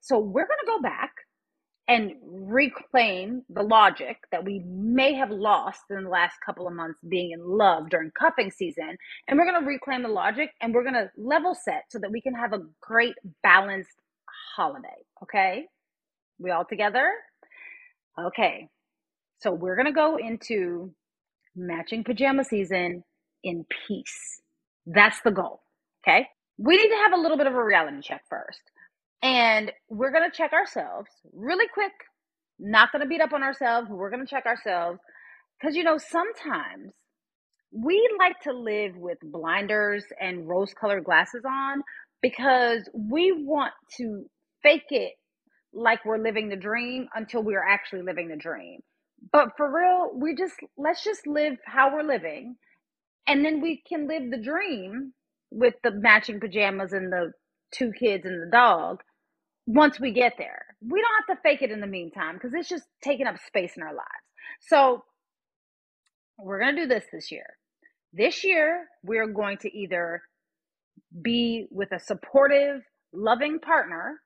[0.00, 1.12] so we're gonna go back
[1.88, 7.00] and reclaim the logic that we may have lost in the last couple of months
[7.08, 8.96] being in love during cuffing season.
[9.26, 12.12] And we're going to reclaim the logic and we're going to level set so that
[12.12, 13.96] we can have a great balanced
[14.60, 14.88] holiday.
[15.22, 15.64] Okay.
[16.38, 17.08] We all together?
[18.18, 18.68] Okay.
[19.38, 20.92] So we're going to go into
[21.56, 23.02] matching pajama season
[23.42, 24.42] in peace.
[24.84, 25.62] That's the goal.
[26.02, 26.26] Okay.
[26.58, 28.60] We need to have a little bit of a reality check first.
[29.22, 31.92] And we're going to check ourselves really quick.
[32.58, 33.88] Not going to beat up on ourselves.
[33.88, 35.00] We're going to check ourselves.
[35.58, 36.92] Because, you know, sometimes
[37.72, 41.82] we like to live with blinders and rose colored glasses on
[42.20, 44.26] because we want to
[44.62, 45.14] fake it
[45.72, 48.80] like we're living the dream until we are actually living the dream.
[49.32, 52.56] But for real, we just let's just live how we're living
[53.26, 55.12] and then we can live the dream
[55.50, 57.32] with the matching pajamas and the
[57.72, 59.00] two kids and the dog
[59.66, 60.66] once we get there.
[60.80, 63.76] We don't have to fake it in the meantime because it's just taking up space
[63.76, 64.08] in our lives.
[64.62, 65.04] So
[66.38, 67.46] we're going to do this this year.
[68.12, 70.22] This year, we're going to either
[71.22, 74.20] be with a supportive, loving partner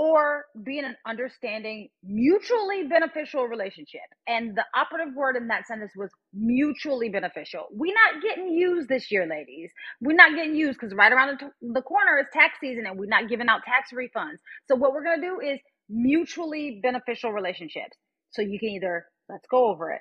[0.00, 4.00] or be in an understanding, mutually beneficial relationship.
[4.26, 7.66] And the operative word in that sentence was mutually beneficial.
[7.70, 9.70] We're not getting used this year, ladies.
[10.00, 13.10] We're not getting used because right around the, the corner is tax season and we're
[13.10, 14.38] not giving out tax refunds.
[14.68, 15.60] So, what we're going to do is
[15.90, 17.98] mutually beneficial relationships.
[18.30, 20.00] So, you can either, let's go over it,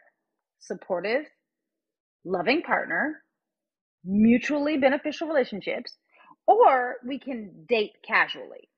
[0.59, 1.25] supportive,
[2.23, 3.21] loving partner,
[4.05, 5.97] mutually beneficial relationships,
[6.47, 8.69] or we can date casually.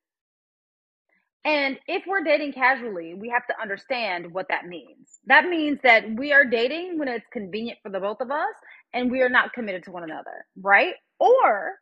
[1.43, 5.19] And if we're dating casually, we have to understand what that means.
[5.25, 8.53] That means that we are dating when it's convenient for the both of us
[8.93, 10.93] and we are not committed to one another, right?
[11.19, 11.73] Or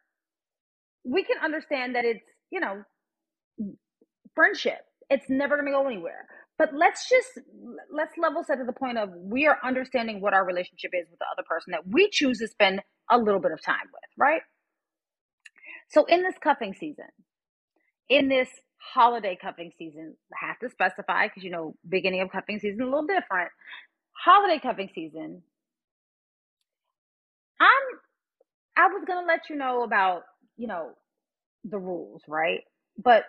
[1.03, 2.83] we can understand that it's, you know,
[4.35, 4.79] friendship.
[5.09, 6.27] It's never going to go anywhere.
[6.57, 7.39] But let's just
[7.91, 11.19] let's level set to the point of we are understanding what our relationship is with
[11.19, 14.41] the other person that we choose to spend a little bit of time with, right?
[15.89, 17.07] So in this cuffing season,
[18.09, 20.15] in this holiday cuffing season.
[20.39, 23.51] Have to specify because you know, beginning of cuffing season a little different.
[24.13, 25.43] Holiday cuffing season.
[27.59, 27.99] I'm
[28.77, 30.23] I was gonna let you know about,
[30.57, 30.91] you know,
[31.65, 32.61] the rules, right?
[32.97, 33.25] But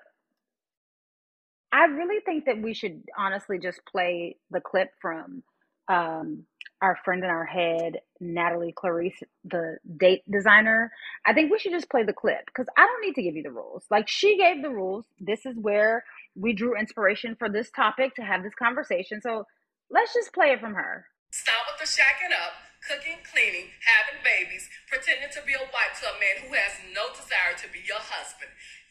[1.72, 5.42] I really think that we should honestly just play the clip from
[5.88, 6.44] um,
[6.82, 10.92] our friend in our head, Natalie Clarice, the date designer.
[11.26, 13.42] I think we should just play the clip because I don't need to give you
[13.42, 13.84] the rules.
[13.90, 15.04] Like she gave the rules.
[15.20, 19.20] This is where we drew inspiration for this topic to have this conversation.
[19.20, 19.44] So
[19.90, 21.06] let's just play it from her.
[21.30, 26.08] Stop with the shacking up, cooking, cleaning, having babies, pretending to be a wife to
[26.08, 28.50] a man who has no desire to be your husband.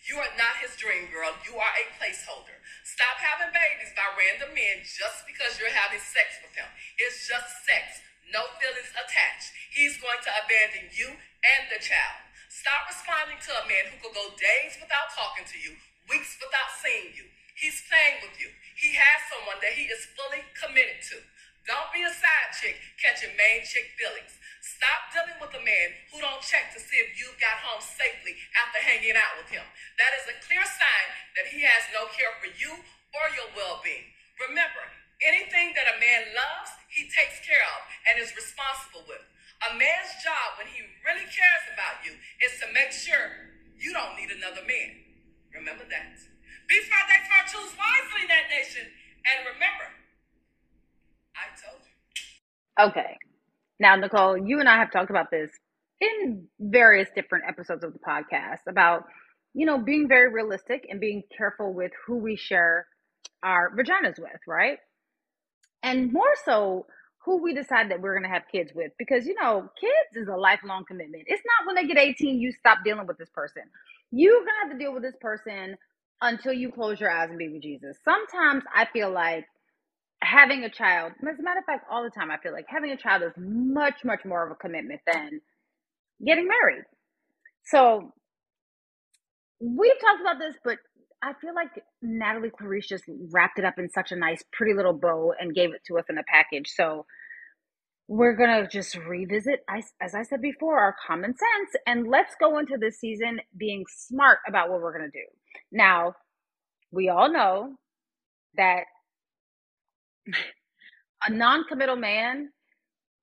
[0.09, 1.37] You are not his dream girl.
[1.45, 2.57] You are a placeholder.
[2.81, 6.65] Stop having babies by random men just because you're having sex with him.
[6.97, 8.01] It's just sex,
[8.33, 9.53] no feelings attached.
[9.69, 12.25] He's going to abandon you and the child.
[12.49, 15.77] Stop responding to a man who could go days without talking to you,
[16.09, 17.29] weeks without seeing you.
[17.53, 18.49] He's playing with you.
[18.81, 21.21] He has someone that he is fully committed to.
[21.69, 24.38] Don't be a side chick catching main chick feelings.
[24.59, 28.35] Stop dealing with a man who don't check to see if you've got home safely
[28.59, 29.63] after hanging out with him.
[29.95, 31.07] That is a clear sign
[31.39, 34.11] that he has no care for you or your well-being.
[34.39, 34.83] Remember,
[35.23, 39.23] anything that a man loves, he takes care of and is responsible with.
[39.71, 44.15] A man's job when he really cares about you is to make sure you don't
[44.15, 45.03] need another man.
[45.55, 46.15] Remember that.
[46.67, 48.87] Be smart, act smart, choose wisely, that nation.
[49.23, 49.87] And remember,
[51.35, 51.95] I told you.
[52.79, 53.19] Okay.
[53.79, 55.51] Now, Nicole, you and I have talked about this
[56.01, 59.05] in various different episodes of the podcast about,
[59.53, 62.87] you know, being very realistic and being careful with who we share
[63.43, 64.77] our vaginas with, right?
[65.83, 66.85] And more so,
[67.25, 70.27] who we decide that we're going to have kids with because you know kids is
[70.27, 71.23] a lifelong commitment.
[71.27, 73.63] It's not when they get 18 you stop dealing with this person.
[74.11, 75.75] You're going to have to deal with this person
[76.21, 77.97] until you close your eyes and be with jesus.
[78.03, 79.45] Sometimes i feel like
[80.21, 82.91] having a child, as a matter of fact, all the time, I feel like having
[82.91, 85.41] a child is much, much more of a commitment than
[86.25, 86.83] getting married.
[87.65, 88.11] So
[89.59, 90.77] we've talked about this, but
[91.21, 94.93] I feel like Natalie Clarice just wrapped it up in such a nice, pretty little
[94.93, 96.69] bow and gave it to us in a package.
[96.69, 97.05] So
[98.07, 99.63] we're going to just revisit,
[100.01, 104.39] as I said before, our common sense and let's go into this season being smart
[104.47, 105.25] about what we're going to do.
[105.71, 106.15] Now,
[106.91, 107.75] we all know
[108.55, 108.85] that
[111.27, 112.49] a non-committal man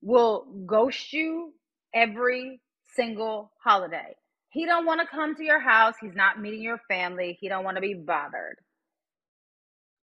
[0.03, 1.53] will ghost you
[1.95, 2.61] every
[2.95, 4.15] single holiday.
[4.51, 5.95] He don't want to come to your house.
[6.01, 7.37] He's not meeting your family.
[7.41, 8.57] He don't want to be bothered.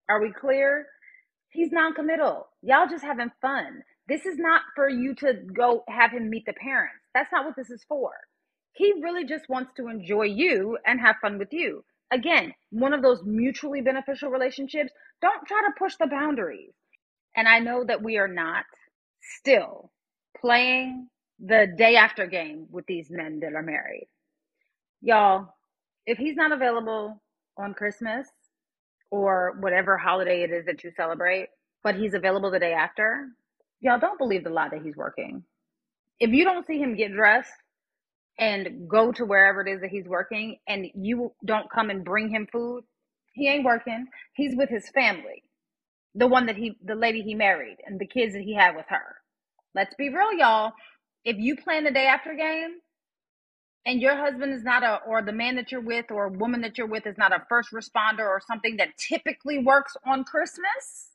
[0.09, 0.87] Are we clear?
[1.51, 2.47] He's non-committal.
[2.63, 3.83] Y'all just having fun.
[4.09, 7.03] This is not for you to go have him meet the parents.
[7.13, 8.13] That's not what this is for.
[8.73, 11.83] He really just wants to enjoy you and have fun with you.
[12.13, 14.93] Again, one of those mutually beneficial relationships.
[15.23, 16.73] Don't try to push the boundaries.
[17.37, 18.65] And I know that we are not
[19.21, 19.93] still
[20.41, 24.09] playing the day after game with these men that are married.
[25.03, 25.55] Y'all,
[26.07, 27.23] if he's not available
[27.59, 28.27] on Christmas
[29.11, 31.49] or whatever holiday it is that you celebrate,
[31.85, 33.29] but he's available the day after,
[33.81, 35.45] y'all don't believe the lie that he's working.
[36.21, 37.53] If you don't see him get dressed
[38.39, 42.31] and go to wherever it is that he's working and you don't come and bring
[42.31, 42.85] him food,
[43.35, 44.07] he ain't working.
[44.35, 45.43] He's with his family
[46.17, 48.87] the one that he the lady he married and the kids that he had with
[48.91, 49.17] her.
[49.77, 50.73] Let's be real, y'all.
[51.25, 52.79] If you plan the day after game
[53.87, 56.79] and your husband is not a or the man that you're with or woman that
[56.79, 61.11] you're with is not a first responder or something that typically works on Christmas,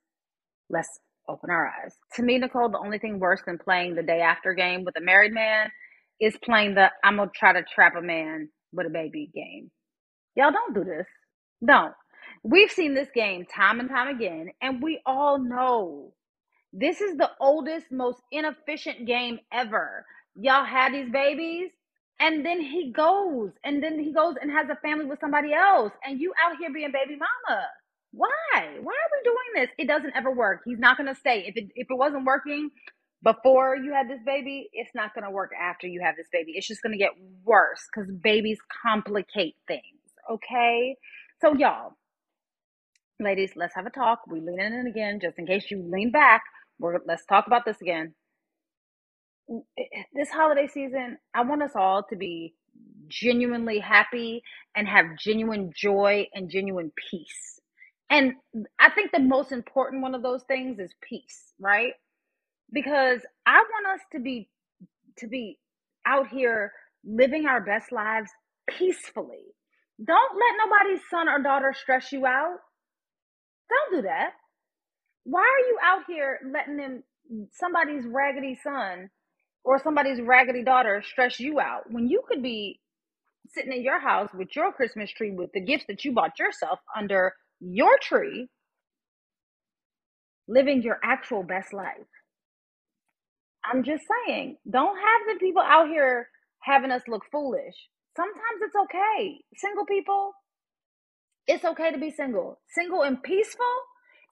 [0.70, 1.96] let's open our eyes.
[2.16, 5.02] To me, Nicole, the only thing worse than playing the day after game with a
[5.02, 5.70] married man
[6.22, 9.72] is playing the I'm gonna try to trap a man with a baby game.
[10.36, 11.08] Y'all don't do this.
[11.66, 11.94] Don't.
[12.44, 16.14] We've seen this game time and time again, and we all know
[16.74, 20.06] this is the oldest, most inefficient game ever.
[20.36, 21.70] Y'all had these babies,
[22.20, 25.92] and then he goes, and then he goes and has a family with somebody else,
[26.04, 27.64] and you out here being baby mama.
[28.12, 28.30] Why?
[28.56, 29.70] Why are we doing this?
[29.78, 30.62] It doesn't ever work.
[30.66, 31.46] He's not gonna stay.
[31.48, 32.72] If it if it wasn't working
[33.24, 36.54] before you had this baby, it's not gonna work after you have this baby.
[36.56, 37.12] It's just gonna get
[37.44, 39.84] worse because babies complicate things.
[40.30, 40.98] Okay,
[41.42, 41.94] so y'all,
[43.22, 44.22] ladies, let's have a talk.
[44.28, 46.44] We lean in and again, just in case you lean back.
[46.80, 48.16] We're let's talk about this again.
[50.14, 52.54] This holiday season, I want us all to be
[53.08, 54.42] genuinely happy
[54.76, 57.60] and have genuine joy and genuine peace.
[58.10, 58.34] And
[58.80, 61.94] I think the most important one of those things is peace, right?
[62.72, 64.50] Because I want us to be
[65.18, 65.60] to be
[66.06, 66.72] out here
[67.06, 68.32] living our best lives
[68.70, 69.46] peacefully.
[70.04, 72.58] Don't let nobody's son or daughter stress you out.
[73.72, 74.32] Don't do that.
[75.24, 77.04] Why are you out here letting them
[77.54, 79.10] somebody's raggedy son
[79.64, 82.80] or somebody's raggedy daughter stress you out when you could be
[83.54, 86.80] sitting in your house with your Christmas tree with the gifts that you bought yourself
[86.98, 88.50] under your tree,
[90.48, 92.08] living your actual best life?
[93.64, 96.28] I'm just saying, don't have the people out here
[96.62, 97.76] having us look foolish.
[98.16, 99.38] Sometimes it's okay.
[99.56, 100.34] Single people,
[101.48, 102.60] it's okay to be single.
[102.70, 103.66] Single and peaceful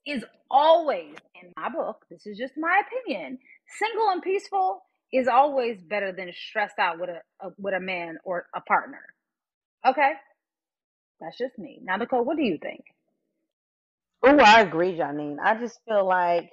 [0.08, 3.39] is always, in my book, this is just my opinion,
[3.80, 8.17] single and peaceful is always better than stressed out with a, a with a man
[8.24, 9.02] or a partner.
[9.86, 10.12] Okay?
[11.19, 11.80] That's just me.
[11.84, 12.82] Now, Nicole, what do you think?
[14.24, 15.38] Oh, I agree, Janine.
[15.43, 16.50] I just feel like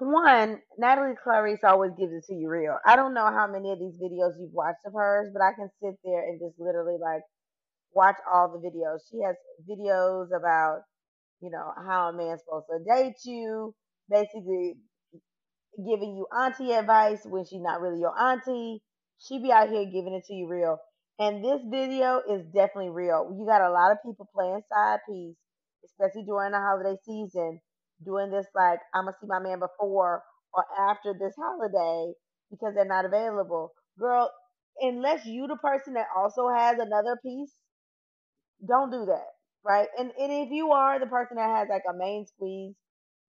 [0.00, 2.76] one, Natalie Clarice always gives it to you real.
[2.86, 5.70] I don't know how many of these videos you've watched of hers, but I can
[5.82, 7.22] sit there and just literally like
[7.94, 9.00] watch all the videos.
[9.10, 9.36] She has
[9.68, 10.82] videos about,
[11.40, 13.74] you know, how a man's supposed to date you,
[14.08, 14.74] basically
[15.76, 18.82] giving you auntie advice when she's not really your auntie.
[19.18, 20.78] She be out here giving it to you real.
[21.18, 23.30] And this video is definitely real.
[23.38, 25.36] You got a lot of people playing side piece,
[25.84, 27.60] especially during the holiday season,
[28.04, 30.22] doing this like I'm gonna see my man before
[30.54, 32.12] or after this holiday
[32.50, 33.72] because they're not available.
[33.98, 34.30] Girl,
[34.80, 37.52] unless you the person that also has another piece,
[38.66, 39.26] don't do that.
[39.64, 39.88] Right?
[39.98, 42.74] And and if you are the person that has like a main squeeze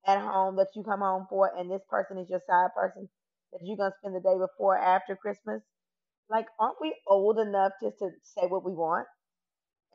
[0.08, 3.10] at home that you come home for and this person is your side person
[3.52, 5.62] that you're gonna spend the day before after Christmas,
[6.30, 9.08] like aren't we old enough just to say what we want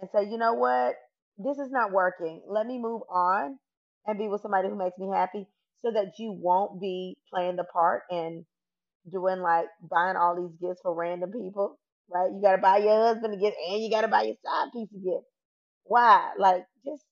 [0.00, 0.94] and say, you know what?
[1.38, 2.42] This is not working.
[2.48, 3.58] Let me move on
[4.06, 5.46] and be with somebody who makes me happy
[5.82, 8.44] so that you won't be playing the part and
[9.10, 11.78] doing like buying all these gifts for random people,
[12.10, 12.30] right?
[12.32, 14.68] You got to buy your husband a gift and you got to buy your side
[14.72, 15.26] piece a gift.
[15.84, 16.32] Why?
[16.38, 17.04] Like, just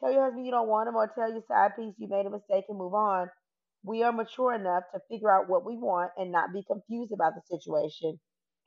[0.00, 2.30] tell your husband you don't want him or tell your side piece you made a
[2.30, 3.28] mistake and move on.
[3.84, 7.34] We are mature enough to figure out what we want and not be confused about
[7.34, 8.18] the situation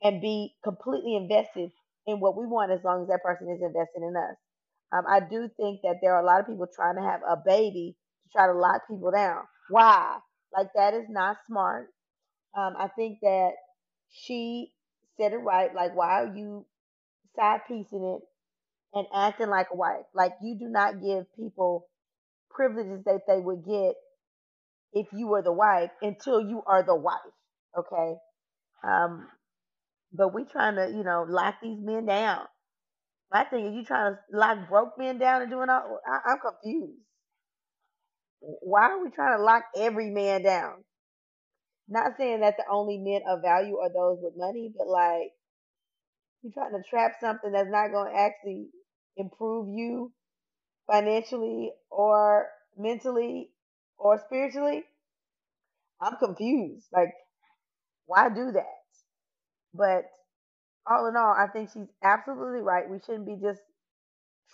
[0.02, 1.70] and be completely invested
[2.06, 4.36] in what we want as long as that person is invested in us.
[4.92, 7.36] Um, I do think that there are a lot of people trying to have a
[7.44, 9.42] baby to try to lock people down.
[9.70, 10.18] Why?
[10.56, 11.88] Like that is not smart.
[12.56, 13.52] Um, I think that
[14.10, 14.72] she
[15.20, 15.74] said it right.
[15.74, 16.66] Like, why are you
[17.36, 18.22] side piecing it
[18.98, 20.06] and acting like a wife?
[20.14, 21.86] Like, you do not give people
[22.50, 23.94] privileges that they would get
[24.92, 27.16] if you were the wife until you are the wife.
[27.78, 28.14] Okay.
[28.84, 29.28] Um,
[30.12, 32.46] but we trying to, you know, lock these men down.
[33.32, 36.00] My thing is, you trying to lock broke men down and doing all.
[36.06, 36.98] I, I'm confused.
[38.40, 40.84] Why are we trying to lock every man down?
[41.92, 45.32] Not saying that the only men of value are those with money, but like
[46.40, 48.68] you're trying to trap something that's not going to actually
[49.18, 50.10] improve you
[50.90, 52.46] financially or
[52.78, 53.50] mentally
[53.98, 54.84] or spiritually.
[56.00, 56.86] I'm confused.
[56.94, 57.12] Like,
[58.06, 58.80] why do that?
[59.74, 60.04] But
[60.86, 62.88] all in all, I think she's absolutely right.
[62.88, 63.60] We shouldn't be just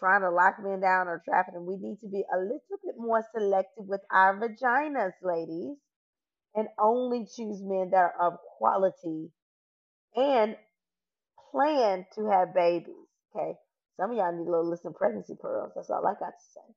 [0.00, 1.66] trying to lock men down or trapping them.
[1.66, 5.76] We need to be a little bit more selective with our vaginas, ladies,
[6.54, 9.30] and only choose men that are of quality
[10.16, 10.56] and
[11.52, 12.94] plan to have babies.
[13.34, 13.54] Okay.
[13.98, 15.72] Some of y'all need a little listen pregnancy pearls.
[15.74, 16.74] That's all I got to say.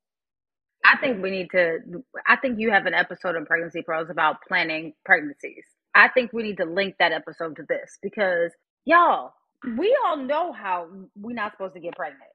[0.85, 1.79] I think we need to.
[2.27, 5.63] I think you have an episode of Pregnancy Pearls about planning pregnancies.
[5.93, 8.51] I think we need to link that episode to this because
[8.85, 9.33] y'all,
[9.77, 12.31] we all know how we're not supposed to get pregnant.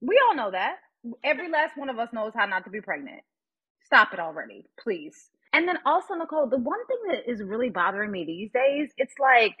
[0.00, 0.76] We all know that.
[1.24, 3.20] Every last one of us knows how not to be pregnant.
[3.84, 5.30] Stop it already, please.
[5.56, 9.14] And then also, Nicole, the one thing that is really bothering me these days, it's
[9.20, 9.56] like,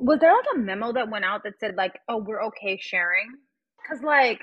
[0.00, 3.28] was there like a memo that went out that said like, "Oh, we're okay sharing"?
[3.82, 4.40] Because like,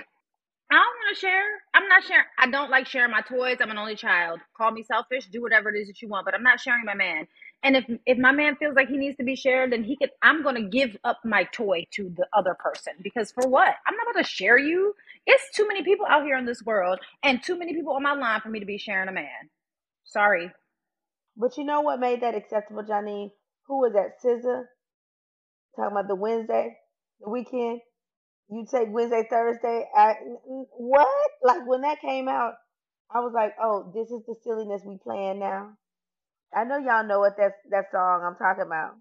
[0.71, 1.45] I don't want to share.
[1.73, 2.25] I'm not sharing.
[2.39, 3.57] I don't like sharing my toys.
[3.61, 4.41] I'm an only child.
[4.57, 5.27] Call me selfish.
[5.27, 7.27] Do whatever it is that you want, but I'm not sharing my man.
[7.63, 10.11] And if if my man feels like he needs to be shared, then he could.
[10.21, 13.75] I'm going to give up my toy to the other person because for what?
[13.87, 14.95] I'm not about to share you.
[15.25, 18.13] It's too many people out here in this world, and too many people on my
[18.13, 19.49] line for me to be sharing a man.
[20.05, 20.51] Sorry.
[21.37, 23.33] But you know what made that acceptable, Johnny?
[23.67, 24.19] Who was that?
[24.23, 24.63] SZA
[25.75, 26.77] talking about the Wednesday,
[27.21, 27.81] the weekend.
[28.49, 29.85] You take Wednesday, Thursday.
[29.95, 31.07] I, what?
[31.43, 32.53] Like when that came out,
[33.13, 35.73] I was like, oh, this is the silliness we playing now.
[36.55, 38.93] I know y'all know what that that song I'm talking about,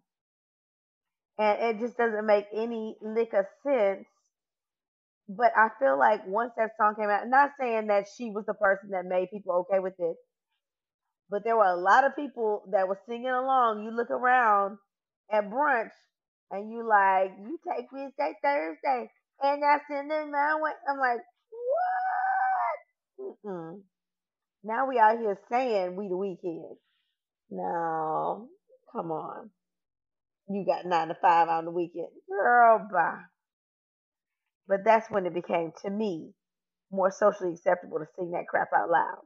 [1.39, 4.07] and it just doesn't make any lick of sense.
[5.29, 8.55] But I feel like once that song came out, not saying that she was the
[8.55, 10.17] person that made people okay with it,
[11.31, 13.85] but there were a lot of people that were singing along.
[13.85, 14.79] You look around
[15.33, 15.91] at brunch,
[16.51, 19.11] and you like, you take Wednesday, Thursday,
[19.43, 20.73] and that's in the my way.
[20.89, 21.21] I'm like,
[23.19, 23.37] what?
[23.47, 23.81] Mm-mm.
[24.65, 26.77] Now we out here saying we the weekend.
[27.51, 28.49] No,
[28.93, 29.51] come on.
[30.49, 32.09] You got nine to five on the weekend.
[32.29, 33.23] Girl, bye.
[34.69, 36.33] But that's when it became, to me,
[36.93, 39.23] more socially acceptable to sing that crap out loud.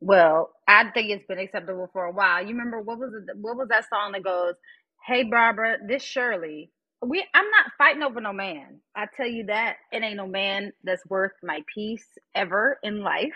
[0.00, 2.42] Well, I think it's been acceptable for a while.
[2.42, 4.54] You remember what was it, what was that song that goes,
[5.06, 6.70] "Hey Barbara, this Shirley."
[7.02, 8.80] We I'm not fighting over no man.
[8.96, 13.34] I tell you that it ain't no man that's worth my peace ever in life.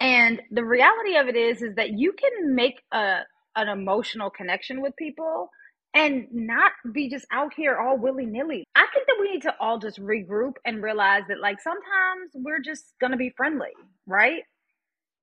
[0.00, 3.20] And the reality of it is is that you can make a
[3.56, 5.50] an emotional connection with people
[5.94, 8.64] and not be just out here all willy nilly.
[8.74, 12.60] I think that we need to all just regroup and realize that, like, sometimes we're
[12.60, 13.72] just gonna be friendly,
[14.06, 14.42] right?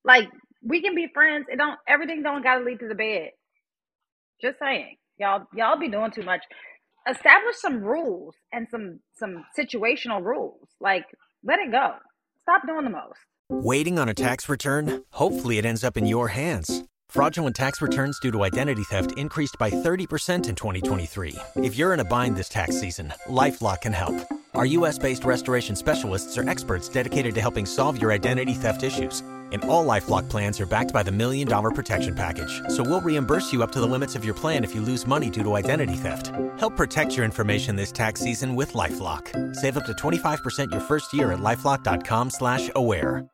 [0.06, 0.30] Like,
[0.62, 1.47] we can be friends.
[1.51, 3.30] It don't everything don't gotta lead to the bed.
[4.41, 6.41] Just saying, y'all, y'all be doing too much.
[7.07, 10.68] Establish some rules and some some situational rules.
[10.80, 11.05] Like,
[11.43, 11.93] let it go.
[12.43, 13.20] Stop doing the most.
[13.49, 15.03] Waiting on a tax return?
[15.12, 16.84] Hopefully, it ends up in your hands.
[17.10, 21.36] Fraudulent tax returns due to identity theft increased by 30% in 2023.
[21.55, 24.16] If you're in a bind this tax season, LifeLock can help.
[24.53, 29.24] Our US based restoration specialists are experts dedicated to helping solve your identity theft issues.
[29.52, 32.62] And all LifeLock plans are backed by the Million Dollar Protection Package.
[32.70, 35.30] So we'll reimburse you up to the limits of your plan if you lose money
[35.30, 36.32] due to identity theft.
[36.58, 39.56] Help protect your information this tax season with LifeLock.
[39.56, 43.28] Save up to 25% your first year at LifeLock.com slash aware.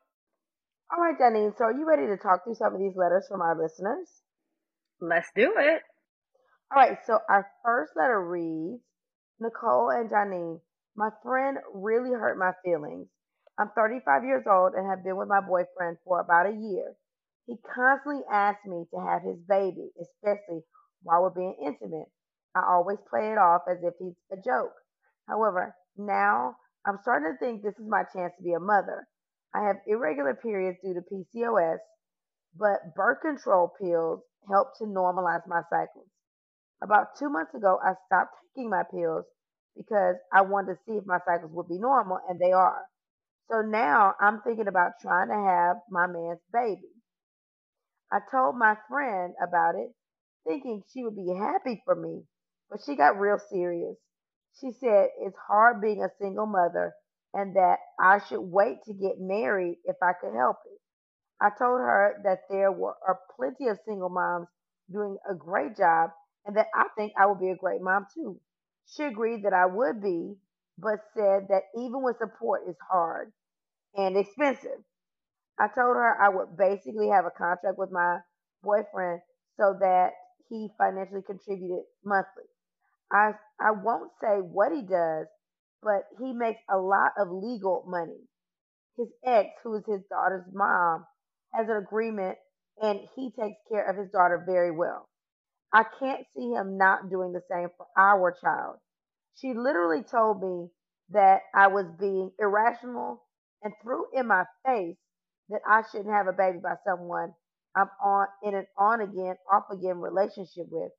[0.92, 1.56] All right, Janine.
[1.58, 4.08] So, are you ready to talk through some of these letters from our listeners?
[5.00, 5.82] Let's do it.
[6.74, 6.96] All right.
[7.06, 8.80] So, our first letter reads
[9.40, 10.60] Nicole and Janine,
[10.96, 13.08] my friend really hurt my feelings.
[13.58, 16.94] I'm 35 years old and have been with my boyfriend for about a year.
[17.46, 20.60] He constantly asks me to have his baby, especially
[21.02, 22.08] while we're being intimate.
[22.54, 24.74] I always play it off as if he's a joke.
[25.28, 29.06] However, now I'm starting to think this is my chance to be a mother.
[29.54, 31.78] I have irregular periods due to PCOS,
[32.58, 36.08] but birth control pills help to normalize my cycles.
[36.82, 39.24] About two months ago, I stopped taking my pills
[39.76, 42.82] because I wanted to see if my cycles would be normal, and they are.
[43.50, 46.90] So now I'm thinking about trying to have my man's baby.
[48.10, 49.92] I told my friend about it,
[50.46, 52.24] thinking she would be happy for me,
[52.70, 53.96] but she got real serious.
[54.60, 56.94] She said it's hard being a single mother
[57.34, 60.80] and that I should wait to get married if I could help it.
[61.40, 64.48] I told her that there were are plenty of single moms
[64.90, 66.10] doing a great job
[66.46, 68.40] and that I think I would be a great mom too.
[68.86, 70.36] She agreed that I would be,
[70.78, 73.32] but said that even with support is hard
[73.96, 74.84] and expensive.
[75.58, 78.18] I told her I would basically have a contract with my
[78.62, 79.20] boyfriend
[79.58, 80.10] so that
[80.48, 82.44] he financially contributed monthly.
[83.12, 85.26] I I won't say what he does,
[85.82, 88.20] but he makes a lot of legal money.
[88.98, 91.06] His ex, who is his daughter's mom,
[91.54, 92.38] has an agreement
[92.82, 95.08] and he takes care of his daughter very well.
[95.72, 98.76] I can't see him not doing the same for our child.
[99.36, 100.70] She literally told me
[101.10, 103.24] that I was being irrational
[103.62, 104.98] and threw in my face
[105.50, 107.34] that I shouldn't have a baby by someone
[107.76, 110.92] I'm on in an on again, off again relationship with.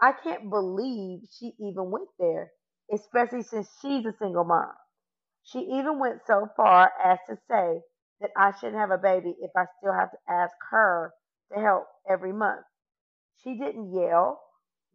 [0.00, 2.52] I can't believe she even went there
[2.92, 4.72] especially since she's a single mom.
[5.44, 7.82] She even went so far as to say
[8.20, 11.14] that I shouldn't have a baby if I still have to ask her
[11.52, 12.64] to help every month.
[13.44, 14.40] She didn't yell,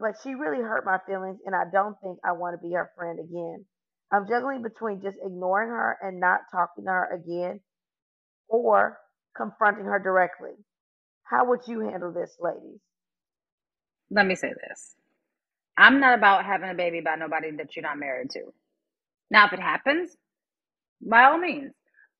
[0.02, 2.92] but she really hurt my feelings, and I don't think I want to be her
[2.98, 3.66] friend again.
[4.12, 7.62] I'm juggling between just ignoring her and not talking to her again
[8.50, 8.98] or
[9.38, 10.52] confronting her directly.
[11.24, 12.80] How would you handle this, ladies?
[14.10, 14.96] Let me say this.
[15.78, 18.42] I'm not about having a baby by nobody that you're not married to.
[19.30, 20.12] Now, if it happens,
[21.02, 21.72] by all means.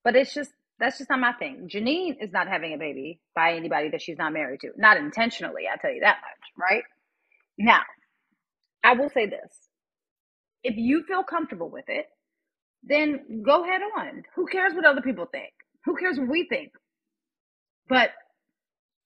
[0.04, 1.70] But it's just that's just not my thing.
[1.72, 4.70] Janine is not having a baby by anybody that she's not married to.
[4.78, 6.84] Not intentionally, I tell you that much, right?
[7.62, 7.82] Now,
[8.84, 9.70] I will say this.
[10.64, 12.08] If you feel comfortable with it,
[12.84, 14.24] then go head on.
[14.36, 15.52] Who cares what other people think?
[15.86, 16.72] Who cares what we think?
[17.88, 18.12] But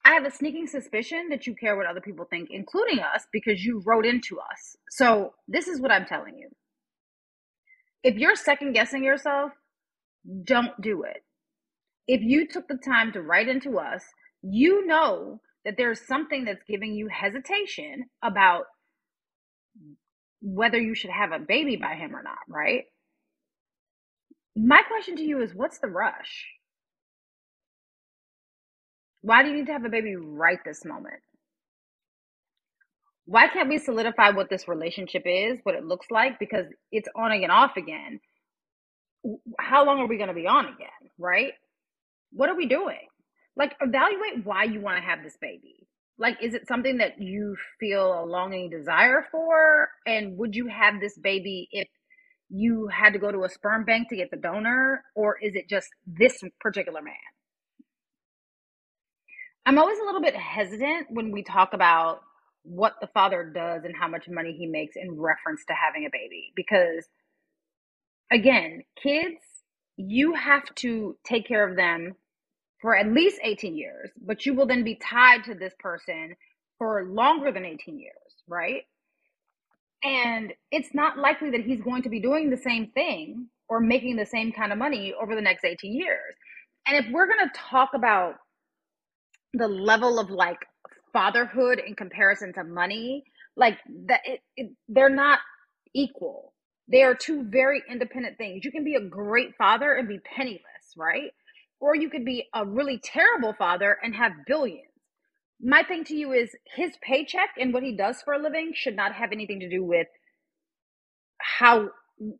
[0.05, 3.65] I have a sneaking suspicion that you care what other people think, including us, because
[3.65, 4.77] you wrote into us.
[4.91, 6.49] So, this is what I'm telling you.
[8.03, 9.51] If you're second guessing yourself,
[10.45, 11.23] don't do it.
[12.07, 14.03] If you took the time to write into us,
[14.43, 18.65] you know that there's something that's giving you hesitation about
[20.41, 22.83] whether you should have a baby by him or not, right?
[24.55, 26.47] My question to you is what's the rush?
[29.21, 31.21] Why do you need to have a baby right this moment?
[33.25, 36.39] Why can't we solidify what this relationship is, what it looks like?
[36.39, 38.19] Because it's on again, off again.
[39.59, 41.53] How long are we going to be on again, right?
[42.31, 42.99] What are we doing?
[43.55, 45.87] Like, evaluate why you want to have this baby.
[46.17, 49.89] Like, is it something that you feel a longing desire for?
[50.05, 51.87] And would you have this baby if
[52.49, 55.03] you had to go to a sperm bank to get the donor?
[55.15, 57.15] Or is it just this particular man?
[59.65, 62.21] I'm always a little bit hesitant when we talk about
[62.63, 66.09] what the father does and how much money he makes in reference to having a
[66.11, 67.05] baby because
[68.31, 69.37] again, kids,
[69.97, 72.15] you have to take care of them
[72.81, 76.35] for at least 18 years, but you will then be tied to this person
[76.77, 78.13] for longer than 18 years,
[78.47, 78.83] right?
[80.03, 84.17] And it's not likely that he's going to be doing the same thing or making
[84.17, 86.35] the same kind of money over the next 18 years.
[86.87, 88.35] And if we're going to talk about
[89.53, 90.59] the level of like
[91.13, 93.23] fatherhood in comparison to money
[93.55, 95.39] like that it, it, they're not
[95.93, 96.53] equal
[96.91, 100.59] they are two very independent things you can be a great father and be penniless
[100.97, 101.31] right
[101.79, 104.87] or you could be a really terrible father and have billions
[105.61, 108.95] my thing to you is his paycheck and what he does for a living should
[108.95, 110.07] not have anything to do with
[111.39, 111.89] how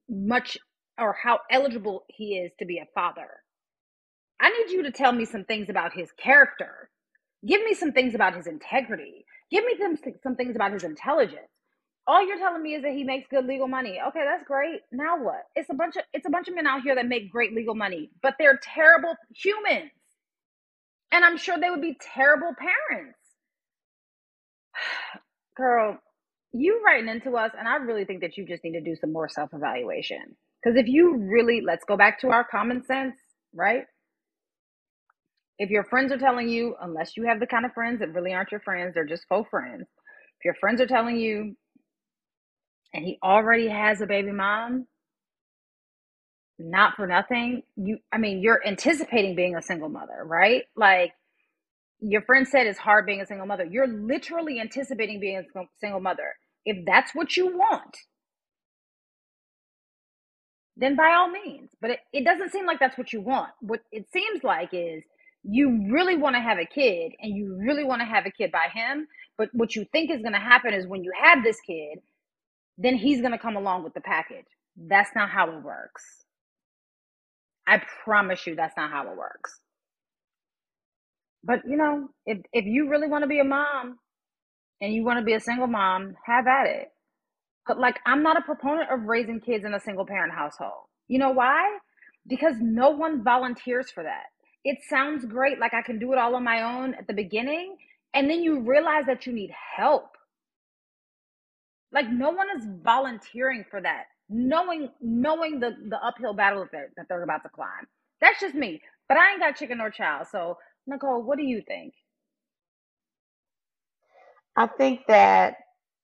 [0.10, 0.58] much
[1.00, 3.30] or how eligible he is to be a father
[4.42, 6.90] i need you to tell me some things about his character
[7.48, 9.26] Give me some things about his integrity.
[9.52, 11.50] Give me some, some things about his intelligence.
[12.08, 14.00] All you're telling me is that he makes good legal money.
[14.10, 14.82] Okay, that's great.
[14.92, 15.44] Now what?
[15.56, 17.76] It's a bunch of it's a bunch of men out here that make great legal
[17.76, 19.92] money, but they're terrible humans.
[21.12, 23.20] And I'm sure they would be terrible parents.
[25.58, 25.98] Girl,
[26.54, 29.14] you writing into us, and I really think that you just need to do some
[29.14, 30.38] more self evaluation.
[30.64, 33.16] Because if you really, let's go back to our common sense,
[33.54, 33.86] right?
[35.58, 38.34] if your friends are telling you, unless you have the kind of friends that really
[38.34, 39.84] aren't your friends, they're just faux friends.
[40.40, 41.56] If your friends are telling you,
[42.96, 44.88] and he already has a baby mom,
[46.58, 50.64] not for nothing, you, I mean, you're anticipating being a single mother, right?
[50.78, 51.12] Like,
[52.00, 53.66] your friend said it's hard being a single mother.
[53.66, 56.36] You're literally anticipating being a single mother.
[56.66, 57.98] If that's what you want,
[60.78, 61.72] then by all means.
[61.82, 63.52] But it, it doesn't seem like that's what you want.
[63.60, 65.04] What it seems like is
[65.44, 68.52] you really want to have a kid and you really want to have a kid
[68.52, 69.08] by him.
[69.38, 72.00] But what you think is going to happen is when you have this kid,
[72.78, 74.46] then he's going to come along with the package.
[74.78, 76.04] That's not how it works.
[77.68, 79.60] I promise you that's not how it works.
[81.44, 83.98] But you know, if if you really want to be a mom
[84.82, 86.90] and you want to be a single mom, have at it.
[87.68, 90.86] But like I'm not a proponent of raising kids in a single parent household.
[91.08, 91.80] You know why?
[92.28, 94.26] Because no one volunteers for that
[94.66, 97.78] it sounds great, like I can do it all on my own at the beginning.
[98.14, 100.15] And then you realize that you need help.
[101.92, 106.90] Like no one is volunteering for that, knowing knowing the the uphill battle that they're,
[106.98, 107.88] that they're about to climb.
[108.22, 108.82] That's just me.
[109.10, 110.28] But I ain't got chicken or child.
[110.32, 110.58] So
[110.88, 111.94] Nicole, what do you think?
[114.56, 115.58] I think that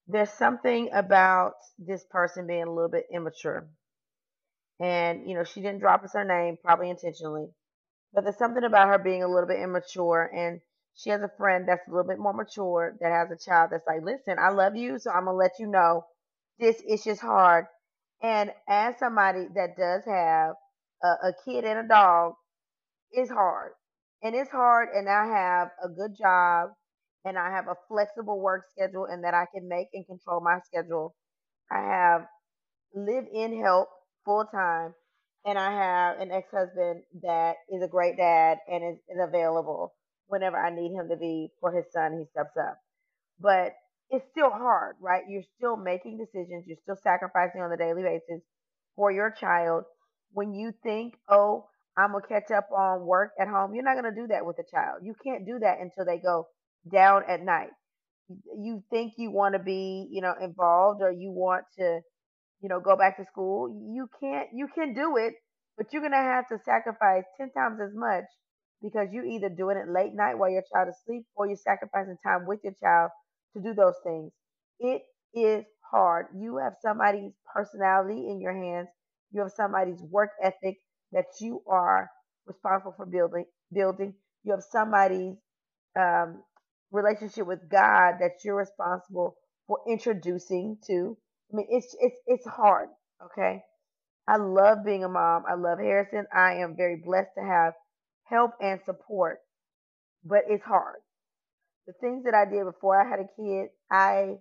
[0.08, 3.68] there's something about this person being a little bit immature.
[4.82, 7.48] And, you know, she didn't drop us her name, probably intentionally.
[8.14, 10.62] But there's something about her being a little bit immature and
[10.96, 13.88] she has a friend that's a little bit more mature that has a child that's
[13.88, 16.06] like, listen, I love you, so I'm gonna let you know
[16.60, 17.66] this is just hard.
[18.24, 20.56] And as somebody that does have
[21.04, 22.34] a, a kid and a dog,
[23.12, 23.74] it's hard.
[24.24, 26.70] And it's hard and I have a good job
[27.26, 30.60] and I have a flexible work schedule and that I can make and control my
[30.66, 31.16] schedule.
[31.72, 32.22] I have
[32.96, 33.90] live in help
[34.26, 34.94] full time
[35.46, 39.94] and I have an ex husband that is a great dad and is, is available
[40.32, 42.18] whenever I need him to be for his son.
[42.18, 42.78] He steps up.
[43.40, 43.74] But
[44.10, 45.24] it's still hard, right?
[45.28, 48.42] You're still making decisions, you're still sacrificing on a daily basis
[48.96, 49.84] for your child.
[50.34, 51.66] When you think, oh,
[51.98, 53.76] I'm gonna catch up on work at home.
[53.76, 55.02] You're not gonna do that with a child.
[55.04, 56.48] You can't do that until they go
[56.90, 57.72] down at night.
[58.30, 62.00] You think you want to be, you know, involved or you want to,
[62.62, 63.68] you know, go back to school.
[63.94, 64.48] You can't.
[64.54, 65.34] You can do it,
[65.78, 68.24] but you're gonna have to sacrifice ten times as much
[68.82, 72.18] because you're either doing it late night while your child is asleep or you're sacrificing
[72.26, 73.12] time with your child
[73.56, 74.32] to do those things.
[74.80, 75.04] It
[75.34, 76.28] is hard.
[76.38, 78.90] You have somebody's personality in your hands.
[79.32, 80.78] You have somebody's work ethic
[81.14, 82.10] that you are
[82.48, 83.46] responsible for building.
[83.74, 84.16] Building.
[84.44, 85.36] You have somebody's
[86.00, 86.44] um,
[86.92, 91.18] relationship with God that you're responsible for introducing to.
[91.54, 92.90] I mean, it's it's it's hard.
[93.26, 93.62] Okay.
[94.28, 95.44] I love being a mom.
[95.50, 96.26] I love Harrison.
[96.34, 97.74] I am very blessed to have
[98.32, 99.40] help and support,
[100.24, 100.98] but it's hard.
[101.88, 104.38] The things that I did before I had a kid, I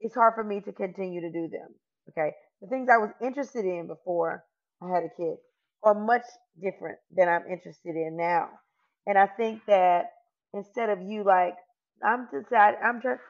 [0.00, 1.68] it's hard for me to continue to do them.
[2.10, 2.32] Okay.
[2.60, 4.44] The things I was interested in before
[4.82, 5.36] I had a kid
[5.82, 6.24] are much
[6.60, 8.48] different than I'm interested in now.
[9.06, 10.06] And I think that
[10.52, 11.54] instead of you like,
[12.04, 13.20] I'm deciding, I'm just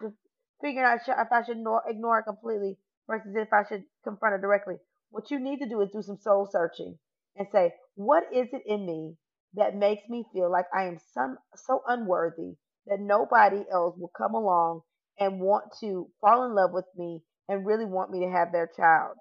[0.60, 4.76] figuring out if I should ignore it completely versus if I should confront it directly.
[5.10, 6.98] What you need to do is do some soul searching
[7.36, 9.16] and say, what is it in me
[9.56, 12.54] that makes me feel like I am some so unworthy
[12.86, 14.82] that nobody else will come along
[15.18, 18.70] and want to fall in love with me and really want me to have their
[18.76, 19.16] child.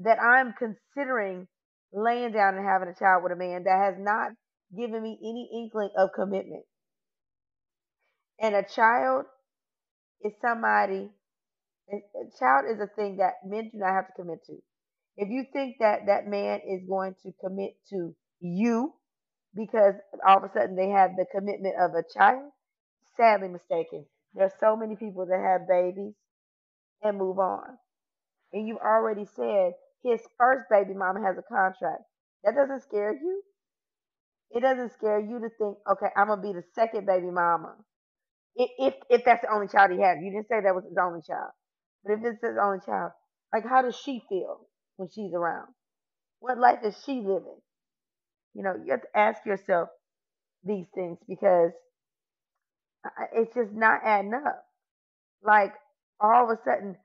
[0.00, 1.48] That I'm considering
[1.92, 4.32] laying down and having a child with a man that has not
[4.76, 6.64] given me any inkling of commitment.
[8.40, 9.24] And a child
[10.22, 11.08] is somebody,
[11.90, 14.58] a child is a thing that men do not have to commit to.
[15.16, 18.92] If you think that that man is going to commit to you
[19.54, 19.94] because
[20.26, 22.50] all of a sudden they have the commitment of a child,
[23.16, 24.06] sadly mistaken.
[24.34, 26.14] There's so many people that have babies
[27.02, 27.78] and move on.
[28.52, 29.72] And you've already said
[30.04, 32.02] his first baby mama has a contract.
[32.44, 33.42] That doesn't scare you.
[34.50, 37.76] It doesn't scare you to think, okay, I'm gonna be the second baby mama.
[38.56, 40.18] If if, that's the only child he had.
[40.22, 41.52] You didn't say that was his only child.
[42.04, 43.12] But if it's his only child,
[43.52, 45.68] like how does she feel when she's around?
[46.40, 47.60] What life is she living?
[48.54, 49.88] You know, you have to ask yourself
[50.64, 51.72] these things because
[53.32, 54.64] it's just not adding up.
[55.42, 55.72] Like
[56.20, 56.96] all of a sudden,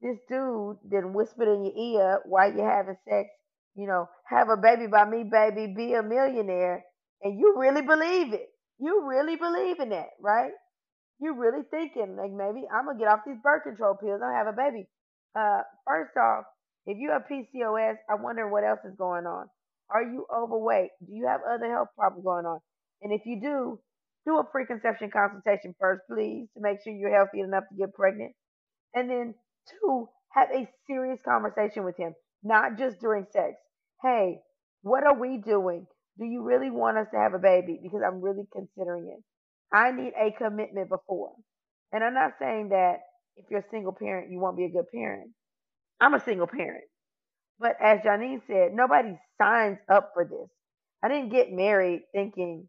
[0.00, 3.28] this dude then whispered in your ear while you're having sex,
[3.76, 6.84] you know, have a baby by me, baby, be a millionaire,
[7.22, 8.48] and you really believe it.
[8.78, 10.50] You really believe in that, right?
[11.20, 14.20] You're really thinking like maybe I'm gonna get off these birth control pills.
[14.22, 14.88] I'm gonna have a baby.
[15.36, 16.44] Uh, first off,
[16.86, 19.46] if you have PCOS, I wonder what else is going on.
[19.92, 20.90] Are you overweight?
[21.06, 22.60] Do you have other health problems going on?
[23.02, 23.78] And if you do,
[24.26, 28.32] do a preconception consultation first, please, to make sure you're healthy enough to get pregnant.
[28.94, 29.34] And then,
[29.68, 33.54] two, have a serious conversation with him, not just during sex.
[34.02, 34.38] Hey,
[34.82, 35.86] what are we doing?
[36.18, 37.78] Do you really want us to have a baby?
[37.82, 39.22] Because I'm really considering it.
[39.74, 41.32] I need a commitment before.
[41.92, 42.96] And I'm not saying that
[43.36, 45.30] if you're a single parent, you won't be a good parent.
[46.00, 46.84] I'm a single parent.
[47.60, 50.48] But as Janine said, nobody signs up for this.
[51.04, 52.66] I didn't get married thinking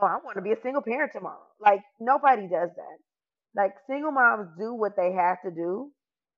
[0.00, 1.42] oh, I want to be a single parent tomorrow.
[1.60, 2.98] Like nobody does that.
[3.56, 5.92] Like single moms do what they have to do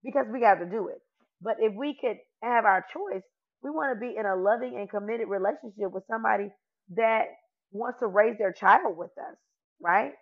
[0.04, 1.00] because we got to do it.
[1.42, 3.22] But if we could have our choice,
[3.64, 6.48] we want to be in a loving and committed relationship with somebody
[6.96, 7.26] that
[7.72, 9.36] wants to raise their child with us,
[9.82, 10.12] right?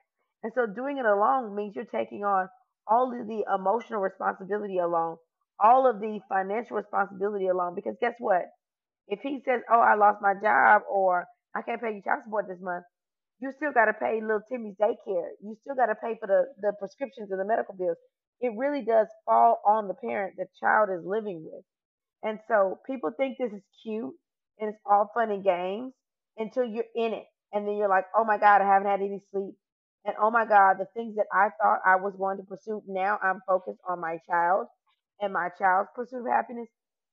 [0.43, 2.49] And so doing it alone means you're taking on
[2.87, 5.17] all of the emotional responsibility alone,
[5.63, 7.75] all of the financial responsibility alone.
[7.75, 8.47] Because guess what?
[9.09, 12.49] If he says, "Oh, I lost my job," or "I can't pay you child support
[12.49, 12.85] this month,"
[13.41, 15.31] you still got to pay little Timmy's daycare.
[15.43, 17.99] You still got to pay for the, the prescriptions and the medical bills.
[18.41, 21.65] It really does fall on the parent the child is living with.
[22.23, 24.15] And so people think this is cute
[24.61, 25.95] and it's all fun and games
[26.39, 27.25] until you're in it.
[27.53, 29.55] And then you're like, oh my God, I haven't had any sleep.
[30.07, 33.19] And oh my God, the things that I thought I was going to pursue, now
[33.23, 34.67] I'm focused on my child
[35.21, 36.69] and my child's pursuit of happiness.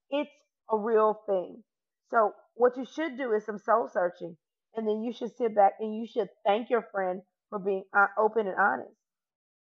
[0.10, 0.32] It's
[0.72, 1.64] a real thing.
[2.10, 4.38] So, what you should do is some soul searching
[4.76, 8.08] and then you should sit back and you should thank your friend for being uh,
[8.18, 8.96] open and honest.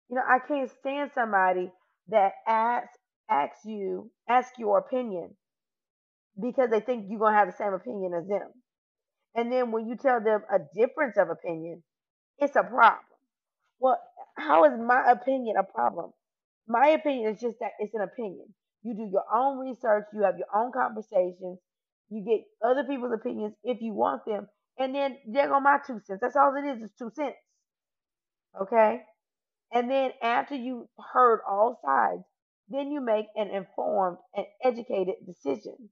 [0.09, 1.73] You know, I can't stand somebody
[2.09, 2.99] that asks
[3.31, 5.37] asks you ask your opinion
[6.41, 8.53] because they think you're gonna have the same opinion as them,
[9.35, 11.83] and then when you tell them a difference of opinion,
[12.39, 13.05] it's a problem.
[13.81, 14.01] Well,
[14.37, 16.13] how is my opinion a problem?
[16.69, 18.55] My opinion is just that it's an opinion.
[18.83, 21.59] You do your own research, you have your own conversations,
[22.11, 24.47] you get other people's opinions if you want them,
[24.79, 26.21] and then there go my two cents.
[26.21, 27.37] That's all it is, is two cents.
[28.61, 29.01] Okay?
[29.73, 32.23] And then after you heard all sides,
[32.69, 35.91] then you make an informed and educated decision.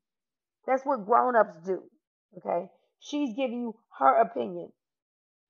[0.66, 1.82] That's what grown-ups do.
[2.38, 2.66] Okay?
[3.00, 4.70] She's giving you her opinion.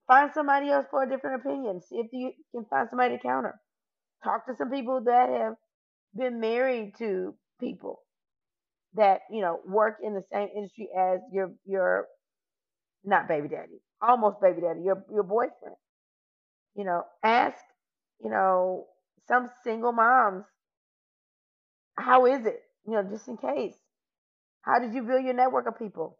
[0.06, 1.80] Find somebody else for a different opinion.
[1.82, 3.54] See if you can find somebody to counter.
[4.24, 5.54] Talk to some people that have
[6.16, 8.00] been married to people
[8.94, 12.06] that, you know, work in the same industry as your your
[13.04, 15.76] not baby daddy, almost baby daddy, your your boyfriend.
[16.74, 17.58] You know, ask,
[18.22, 18.86] you know,
[19.28, 20.44] some single moms,
[21.96, 22.60] how is it?
[22.86, 23.74] You know, just in case.
[24.62, 26.18] How did you build your network of people?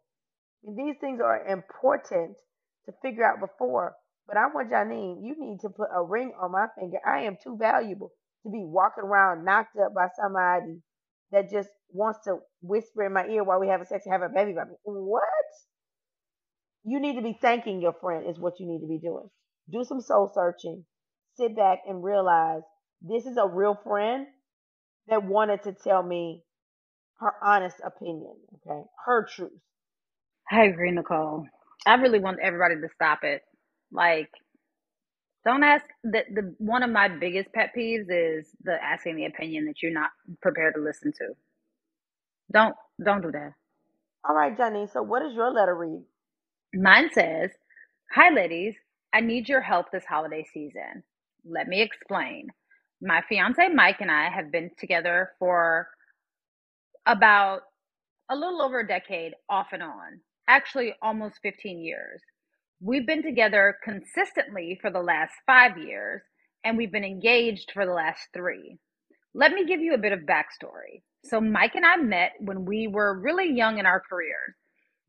[0.63, 2.37] These things are important
[2.85, 3.95] to figure out before.
[4.27, 6.97] But I want Janine, you need to put a ring on my finger.
[7.05, 8.11] I am too valuable
[8.43, 10.81] to be walking around knocked up by somebody
[11.31, 14.23] that just wants to whisper in my ear while we have a sex and have
[14.23, 14.75] a baby by me.
[14.83, 15.23] What?
[16.85, 19.29] You need to be thanking your friend, is what you need to be doing.
[19.71, 20.85] Do some soul searching.
[21.37, 22.61] Sit back and realize
[23.01, 24.27] this is a real friend
[25.07, 26.43] that wanted to tell me
[27.19, 28.81] her honest opinion, okay?
[29.05, 29.51] Her truth.
[30.51, 31.45] I agree, Nicole.
[31.85, 33.41] I really want everybody to stop it.
[33.91, 34.29] Like,
[35.45, 39.65] don't ask the the one of my biggest pet peeves is the asking the opinion
[39.65, 40.11] that you're not
[40.41, 41.29] prepared to listen to.
[42.53, 43.53] Don't don't do that.
[44.27, 44.91] All right, Janine.
[44.91, 46.03] So what does your letter read?
[46.73, 47.51] Mine says,
[48.13, 48.75] Hi ladies,
[49.13, 51.03] I need your help this holiday season.
[51.45, 52.49] Let me explain.
[53.01, 55.89] My fiance Mike and I have been together for
[57.07, 57.61] about
[58.29, 62.21] a little over a decade off and on actually almost 15 years.
[62.79, 66.21] We've been together consistently for the last five years,
[66.63, 68.77] and we've been engaged for the last three.
[69.33, 71.01] Let me give you a bit of backstory.
[71.25, 74.53] So, Mike and I met when we were really young in our careers.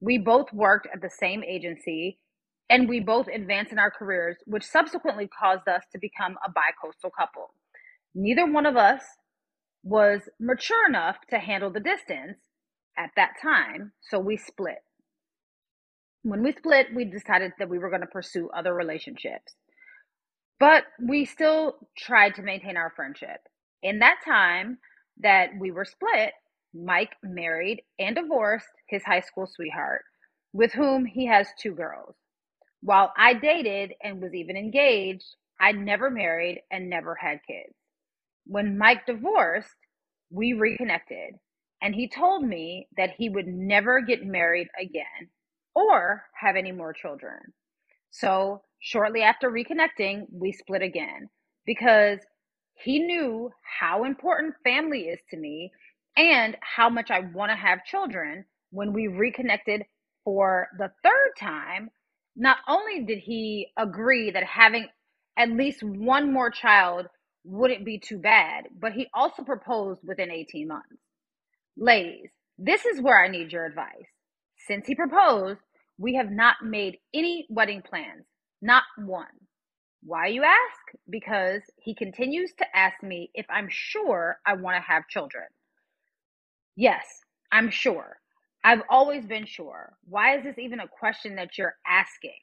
[0.00, 2.18] We both worked at the same agency,
[2.70, 7.10] and we both advanced in our careers, which subsequently caused us to become a bi-coastal
[7.10, 7.52] couple.
[8.14, 9.02] Neither one of us
[9.82, 12.38] was mature enough to handle the distance
[12.96, 14.78] at that time, so we split
[16.28, 19.54] when we split, we decided that we were going to pursue other relationships.
[20.60, 23.40] But we still tried to maintain our friendship.
[23.82, 24.78] In that time
[25.20, 26.32] that we were split,
[26.74, 30.02] Mike married and divorced his high school sweetheart,
[30.52, 32.14] with whom he has two girls.
[32.82, 35.24] While I dated and was even engaged,
[35.60, 37.74] I never married and never had kids.
[38.44, 39.74] When Mike divorced,
[40.30, 41.34] we reconnected,
[41.80, 45.30] and he told me that he would never get married again
[45.78, 47.38] or have any more children.
[48.10, 51.28] So shortly after reconnecting, we split again
[51.66, 52.18] because
[52.74, 53.50] he knew
[53.80, 55.70] how important family is to me
[56.16, 58.44] and how much I want to have children.
[58.70, 59.84] When we reconnected
[60.24, 61.90] for the third time,
[62.36, 64.88] not only did he agree that having
[65.36, 67.06] at least one more child
[67.44, 70.96] wouldn't be too bad, but he also proposed within 18 months.
[71.76, 74.08] Ladies, this is where I need your advice.
[74.66, 75.60] Since he proposed,
[75.98, 78.24] we have not made any wedding plans,
[78.62, 79.26] not one.
[80.02, 80.98] Why, you ask?
[81.10, 85.44] Because he continues to ask me if I'm sure I want to have children.
[86.76, 87.04] Yes,
[87.50, 88.18] I'm sure.
[88.64, 89.94] I've always been sure.
[90.08, 92.38] Why is this even a question that you're asking?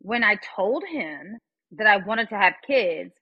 [0.00, 1.38] When I told him
[1.72, 3.12] that I wanted to have kids,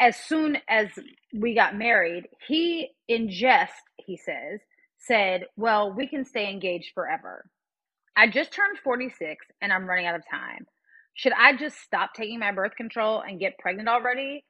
[0.00, 0.88] as soon as
[1.34, 4.60] we got married, he, in jest, he says,
[4.98, 7.46] said, Well, we can stay engaged forever.
[8.18, 10.66] I just turned 46 and I'm running out of time.
[11.12, 14.44] Should I just stop taking my birth control and get pregnant already?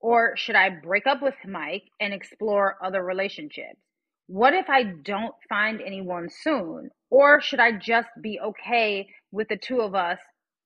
[0.00, 3.80] Or should I break up with Mike and explore other relationships?
[4.28, 6.90] What if I don't find anyone soon?
[7.10, 10.20] Or should I just be okay with the two of us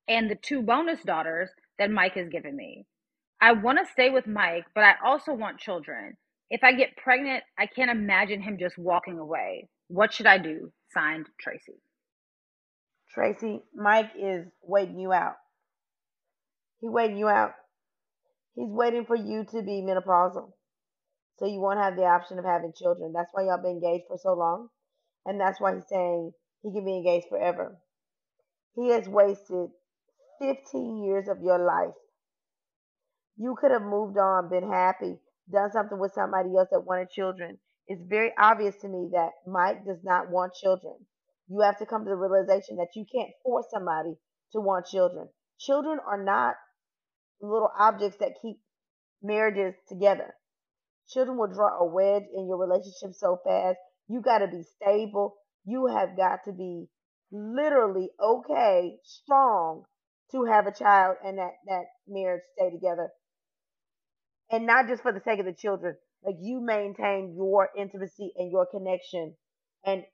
[0.06, 2.84] and the two bonus daughters that Mike has given me?
[3.40, 6.18] I want to stay with Mike, but I also want children.
[6.50, 9.68] If I get pregnant, I can't imagine him just walking away.
[9.88, 10.72] What should I do?
[10.92, 11.80] Signed, Tracy.
[13.14, 15.36] Tracy, Mike is waiting you out.
[16.80, 17.52] He waiting you out.
[18.56, 20.52] He's waiting for you to be menopausal.
[21.38, 23.12] So you won't have the option of having children.
[23.12, 24.68] That's why y'all been engaged for so long.
[25.24, 27.76] And that's why he's saying he can be engaged forever.
[28.74, 29.70] He has wasted
[30.40, 31.94] 15 years of your life.
[33.36, 35.18] You could have moved on, been happy,
[35.50, 37.58] done something with somebody else that wanted children.
[37.86, 40.94] It's very obvious to me that Mike does not want children
[41.48, 44.14] you have to come to the realization that you can't force somebody
[44.52, 45.28] to want children.
[45.58, 46.54] Children are not
[47.40, 48.56] little objects that keep
[49.22, 50.34] marriages together.
[51.08, 53.78] Children will draw a wedge in your relationship so fast.
[54.08, 55.36] You got to be stable.
[55.64, 56.86] You have got to be
[57.30, 59.84] literally okay, strong
[60.32, 63.10] to have a child and that that marriage stay together.
[64.50, 68.50] And not just for the sake of the children, like you maintain your intimacy and
[68.50, 69.34] your connection
[69.84, 70.04] and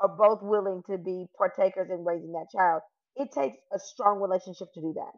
[0.00, 2.82] are both willing to be partakers in raising that child.
[3.16, 5.12] It takes a strong relationship to do that.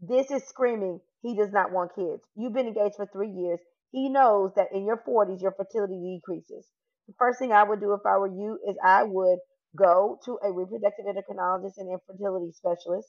[0.00, 2.22] This is screaming he does not want kids.
[2.36, 3.60] You've been engaged for three years.
[3.92, 6.66] He knows that in your 40s, your fertility decreases.
[7.08, 9.38] The first thing I would do if I were you is I would
[9.76, 13.08] go to a reproductive endocrinologist and infertility specialist.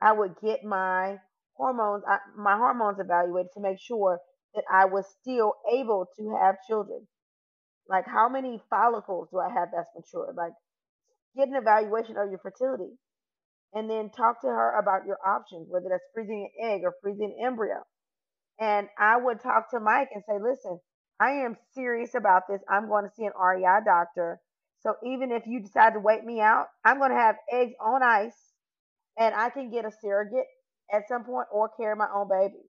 [0.00, 1.18] I would get my
[1.56, 4.20] hormones, uh, my hormones evaluated to make sure
[4.54, 7.06] that I was still able to have children.
[7.88, 10.32] Like, how many follicles do I have that's mature?
[10.36, 10.52] Like,
[11.36, 12.92] get an evaluation of your fertility
[13.74, 17.34] and then talk to her about your options, whether that's freezing an egg or freezing
[17.38, 17.82] an embryo.
[18.60, 20.78] And I would talk to Mike and say, listen,
[21.20, 22.60] I am serious about this.
[22.70, 24.40] I'm going to see an REI doctor.
[24.80, 28.02] So even if you decide to wait me out, I'm going to have eggs on
[28.02, 28.36] ice
[29.18, 30.46] and I can get a surrogate
[30.92, 32.62] at some point or carry my own baby.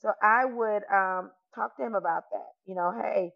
[0.00, 2.50] So I would um, talk to him about that.
[2.66, 3.32] You know, hey,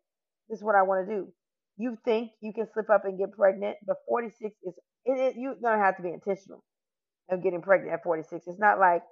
[0.48, 1.32] this is what I want to do.
[1.76, 4.74] You think you can slip up and get pregnant, but 46 is
[5.04, 6.64] it, it, you're gonna have to be intentional
[7.30, 8.46] of getting pregnant at 46.
[8.46, 9.02] It's not like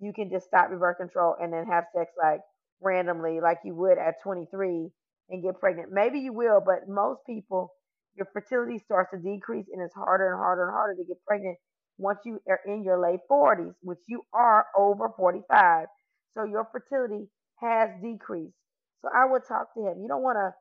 [0.00, 2.40] you can just stop your birth control and then have sex like
[2.80, 4.88] randomly, like you would at 23
[5.30, 5.90] and get pregnant.
[5.92, 7.72] Maybe you will, but most people,
[8.16, 11.56] your fertility starts to decrease and it's harder and harder and harder to get pregnant
[11.98, 15.86] once you are in your late 40s, which you are over 45.
[16.34, 17.28] So your fertility
[17.60, 18.54] has decreased.
[19.02, 20.00] So I would talk to him.
[20.02, 20.52] You don't want to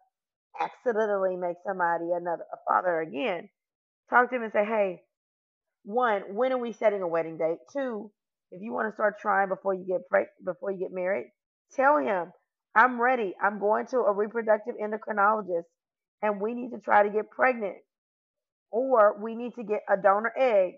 [0.60, 3.50] accidentally make somebody another a father again.
[4.10, 5.02] Talk to him and say, hey,
[5.84, 7.58] one, when are we setting a wedding date?
[7.74, 8.12] Two,
[8.52, 11.32] if you want to start trying before you get pre- before you get married,
[11.76, 12.32] tell him,
[12.76, 13.34] I'm ready.
[13.42, 15.66] I'm going to a reproductive endocrinologist
[16.22, 17.78] and we need to try to get pregnant.
[18.72, 20.74] Or we need to get a donor egg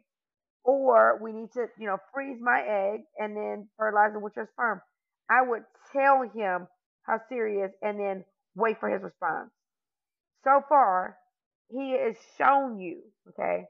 [0.63, 4.47] or we need to, you know, freeze my egg and then fertilize it with your
[4.53, 4.81] sperm.
[5.29, 6.67] I would tell him
[7.03, 8.23] how serious and then
[8.55, 9.49] wait for his response.
[10.43, 11.17] So far,
[11.71, 13.65] he has shown you, okay?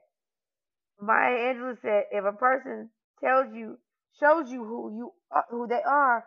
[1.00, 2.90] Maya Angelou said, if a person
[3.22, 3.78] tells you,
[4.20, 6.24] shows you who you are, who they are,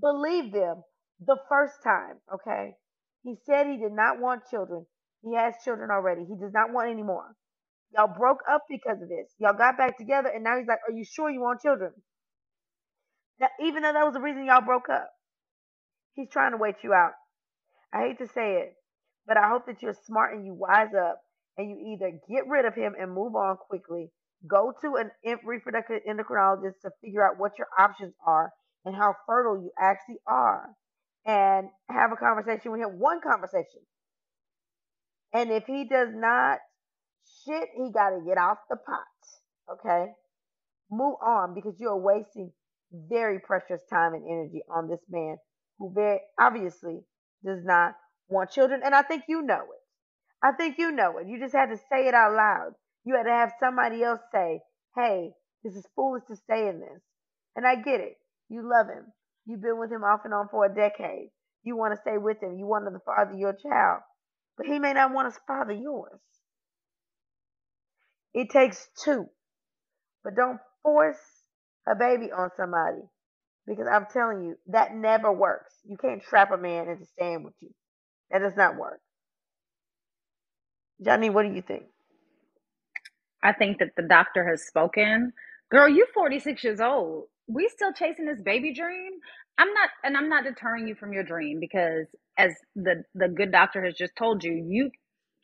[0.00, 0.82] believe them
[1.26, 2.74] the first time, okay?
[3.24, 4.86] He said he did not want children.
[5.22, 6.22] He has children already.
[6.24, 7.34] He does not want any more.
[7.94, 9.28] Y'all broke up because of this.
[9.38, 11.92] Y'all got back together, and now he's like, Are you sure you want children?
[13.40, 15.10] Now, even though that was the reason y'all broke up,
[16.14, 17.12] he's trying to wait you out.
[17.92, 18.74] I hate to say it,
[19.26, 21.20] but I hope that you're smart and you wise up
[21.56, 24.10] and you either get rid of him and move on quickly,
[24.48, 25.10] go to an
[25.44, 28.52] reproductive endocrinologist to figure out what your options are
[28.84, 30.70] and how fertile you actually are,
[31.24, 33.80] and have a conversation with him, one conversation.
[35.32, 36.58] And if he does not
[37.44, 39.78] shit, he got to get off the pot.
[39.78, 40.10] Okay?
[40.90, 42.52] Move on because you're wasting
[43.08, 45.36] very precious time and energy on this man
[45.78, 47.00] who very obviously
[47.44, 47.94] does not
[48.28, 48.80] want children.
[48.84, 49.82] And I think you know it.
[50.42, 51.28] I think you know it.
[51.28, 52.72] You just had to say it out loud.
[53.04, 54.60] You had to have somebody else say,
[54.96, 55.30] hey,
[55.64, 57.00] this is foolish to stay in this.
[57.56, 58.16] And I get it.
[58.48, 59.12] You love him.
[59.46, 61.30] You've been with him off and on for a decade.
[61.62, 62.58] You want to stay with him.
[62.58, 64.00] You want to father your child.
[64.56, 66.20] But he may not want to father yours.
[68.34, 69.26] It takes two.
[70.24, 71.18] But don't force
[71.86, 73.02] a baby on somebody
[73.66, 75.72] because I'm telling you, that never works.
[75.84, 77.70] You can't trap a man into staying with you.
[78.32, 79.00] That does not work.
[81.04, 81.84] Johnny, what do you think?
[83.44, 85.32] I think that the doctor has spoken.
[85.70, 87.26] Girl, you're 46 years old.
[87.48, 89.12] We still chasing this baby dream?
[89.58, 92.06] I'm not and I'm not deterring you from your dream because
[92.38, 94.90] as the the good doctor has just told you, you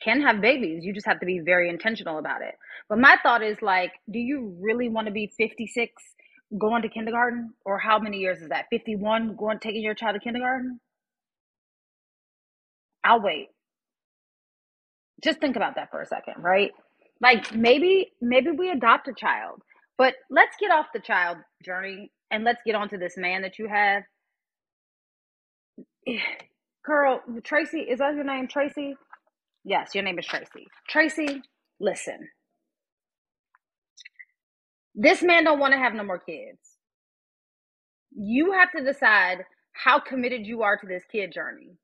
[0.03, 0.85] can have babies.
[0.85, 2.55] You just have to be very intentional about it.
[2.89, 5.93] But my thought is like, do you really want to be 56
[6.59, 7.55] going to kindergarten?
[7.65, 8.67] Or how many years is that?
[8.71, 10.81] 51 going taking your child to kindergarten?
[13.09, 13.49] I'll wait.
[15.25, 16.73] Just think about that for a second, right?
[17.23, 19.63] Like maybe maybe we adopt a child.
[19.97, 23.59] But let's get off the child journey and let's get on to this man that
[23.59, 24.03] you have.
[26.85, 28.95] Girl, Tracy, is that your name, Tracy?
[29.65, 30.67] Yes, your name is Tracy.
[30.89, 31.43] Tracy,
[31.81, 32.29] listen.
[34.95, 36.59] This man don't want to have no more kids.
[38.15, 39.39] You have to decide
[39.73, 41.77] how committed you are to this kid journey.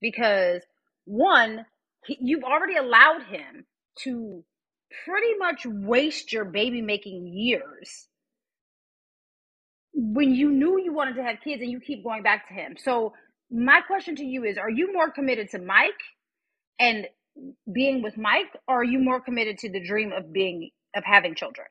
[0.00, 0.62] Because
[1.10, 1.66] one,
[2.06, 3.66] he, you've already allowed him
[4.04, 4.44] to
[5.04, 8.08] pretty much waste your baby making years
[9.92, 12.76] when you knew you wanted to have kids and you keep going back to him.
[12.78, 13.12] So
[13.50, 16.00] my question to you is are you more committed to Mike
[16.78, 17.06] and
[17.72, 21.34] being with Mike, or are you more committed to the dream of being of having
[21.34, 21.66] children?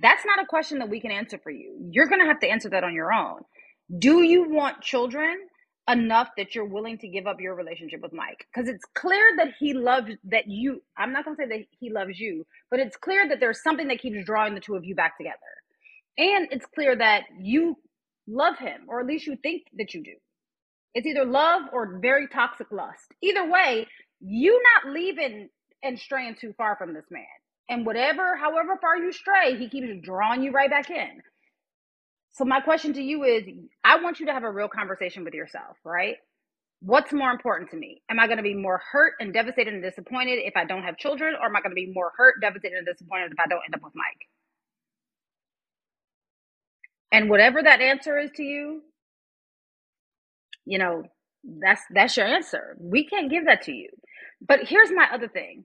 [0.00, 1.88] That's not a question that we can answer for you.
[1.90, 3.42] You're going to have to answer that on your own.
[3.96, 5.36] Do you want children
[5.90, 8.46] enough that you're willing to give up your relationship with Mike?
[8.52, 10.82] Because it's clear that he loves that you.
[10.96, 14.00] I'm not gonna say that he loves you, but it's clear that there's something that
[14.00, 15.36] keeps drawing the two of you back together.
[16.18, 17.76] And it's clear that you
[18.26, 20.14] love him, or at least you think that you do.
[20.94, 23.12] It's either love or very toxic lust.
[23.22, 23.86] Either way,
[24.20, 25.48] you not leaving
[25.82, 27.24] and straying too far from this man.
[27.68, 31.22] And whatever, however far you stray, he keeps drawing you right back in.
[32.32, 33.44] So my question to you is
[33.84, 36.16] I want you to have a real conversation with yourself, right?
[36.80, 38.02] What's more important to me?
[38.10, 40.98] Am I going to be more hurt and devastated and disappointed if I don't have
[40.98, 43.62] children or am I going to be more hurt, devastated and disappointed if I don't
[43.66, 44.28] end up with Mike?
[47.12, 48.82] And whatever that answer is to you,
[50.66, 51.04] you know,
[51.44, 52.76] that's that's your answer.
[52.80, 53.90] We can't give that to you.
[54.46, 55.64] But here's my other thing.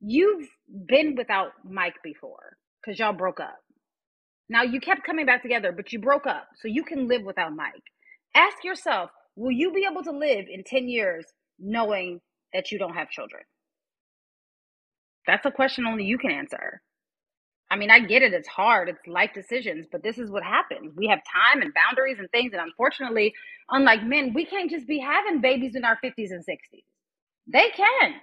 [0.00, 0.48] You've
[0.88, 3.58] been without Mike before cuz y'all broke up.
[4.48, 6.48] Now you kept coming back together, but you broke up.
[6.60, 7.82] So you can live without Mike.
[8.34, 11.26] Ask yourself, will you be able to live in 10 years
[11.58, 12.20] knowing
[12.52, 13.42] that you don't have children?
[15.26, 16.80] That's a question only you can answer.
[17.70, 18.32] I mean, I get it.
[18.32, 18.88] It's hard.
[18.88, 20.94] It's life decisions, but this is what happens.
[20.96, 22.52] We have time and boundaries and things.
[22.54, 23.34] And unfortunately,
[23.70, 26.84] unlike men, we can't just be having babies in our 50s and 60s.
[27.46, 28.14] They can.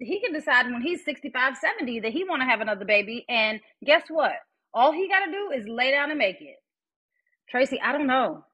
[0.00, 3.24] He can decide when he's 65, 70 that he want to have another baby.
[3.28, 4.32] And guess what?
[4.74, 6.56] All he got to do is lay down and make it.
[7.50, 8.44] Tracy, I don't know.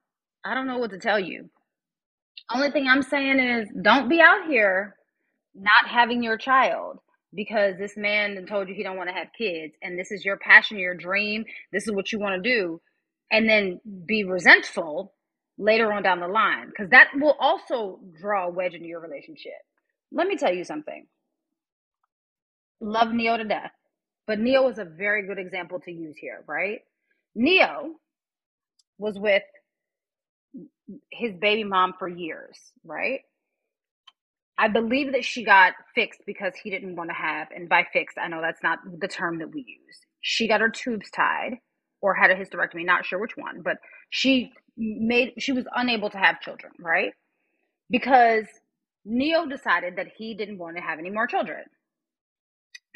[0.43, 1.49] I don't know what to tell you.
[2.53, 4.95] Only thing I'm saying is don't be out here
[5.55, 6.99] not having your child
[7.33, 10.37] because this man told you he don't want to have kids and this is your
[10.37, 12.79] passion, your dream, this is what you want to do
[13.31, 15.13] and then be resentful
[15.57, 19.53] later on down the line because that will also draw a wedge into your relationship.
[20.11, 21.07] Let me tell you something.
[22.79, 23.71] Love Ne-Yo to death.
[24.27, 26.79] But Ne-Yo is a very good example to use here, right?
[27.35, 27.95] Ne-Yo
[28.97, 29.43] was with
[31.11, 33.21] his baby mom for years, right?
[34.57, 38.17] I believe that she got fixed because he didn't want to have, and by fixed,
[38.17, 39.99] I know that's not the term that we use.
[40.21, 41.57] She got her tubes tied
[42.01, 43.77] or had a hysterectomy, not sure which one, but
[44.09, 47.11] she made, she was unable to have children, right?
[47.89, 48.45] Because
[49.03, 51.63] Ne-Yo decided that he didn't want to have any more children.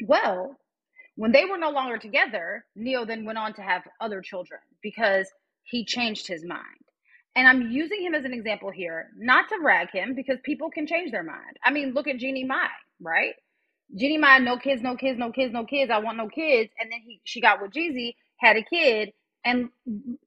[0.06, 0.56] Well,
[1.20, 5.28] when they were no longer together, Ne-Yo then went on to have other children because
[5.64, 6.64] he changed his mind.
[7.36, 10.86] And I'm using him as an example here, not to rag him because people can
[10.86, 11.58] change their mind.
[11.62, 12.70] I mean, look at Jeannie Mai,
[13.02, 13.34] right?
[13.94, 15.90] Jeannie Mai, no kids, no kids, no kids, no kids.
[15.90, 16.70] I want no kids.
[16.80, 19.10] And then he, she got with Jeezy, had a kid,
[19.44, 19.68] and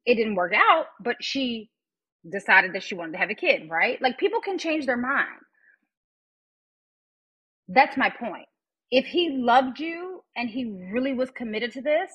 [0.06, 1.72] it didn't work out, but she
[2.32, 4.00] decided that she wanted to have a kid, right?
[4.00, 5.42] Like people can change their mind.
[7.68, 8.46] That's my point.
[8.96, 12.12] If he loved you and he really was committed to this,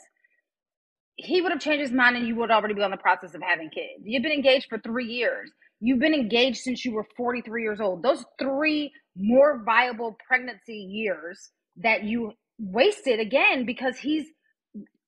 [1.16, 3.42] he would have changed his mind and you would already be on the process of
[3.42, 4.04] having kids.
[4.04, 5.50] You've been engaged for three years.
[5.80, 8.04] You've been engaged since you were 43 years old.
[8.04, 14.26] Those three more viable pregnancy years that you wasted again because he's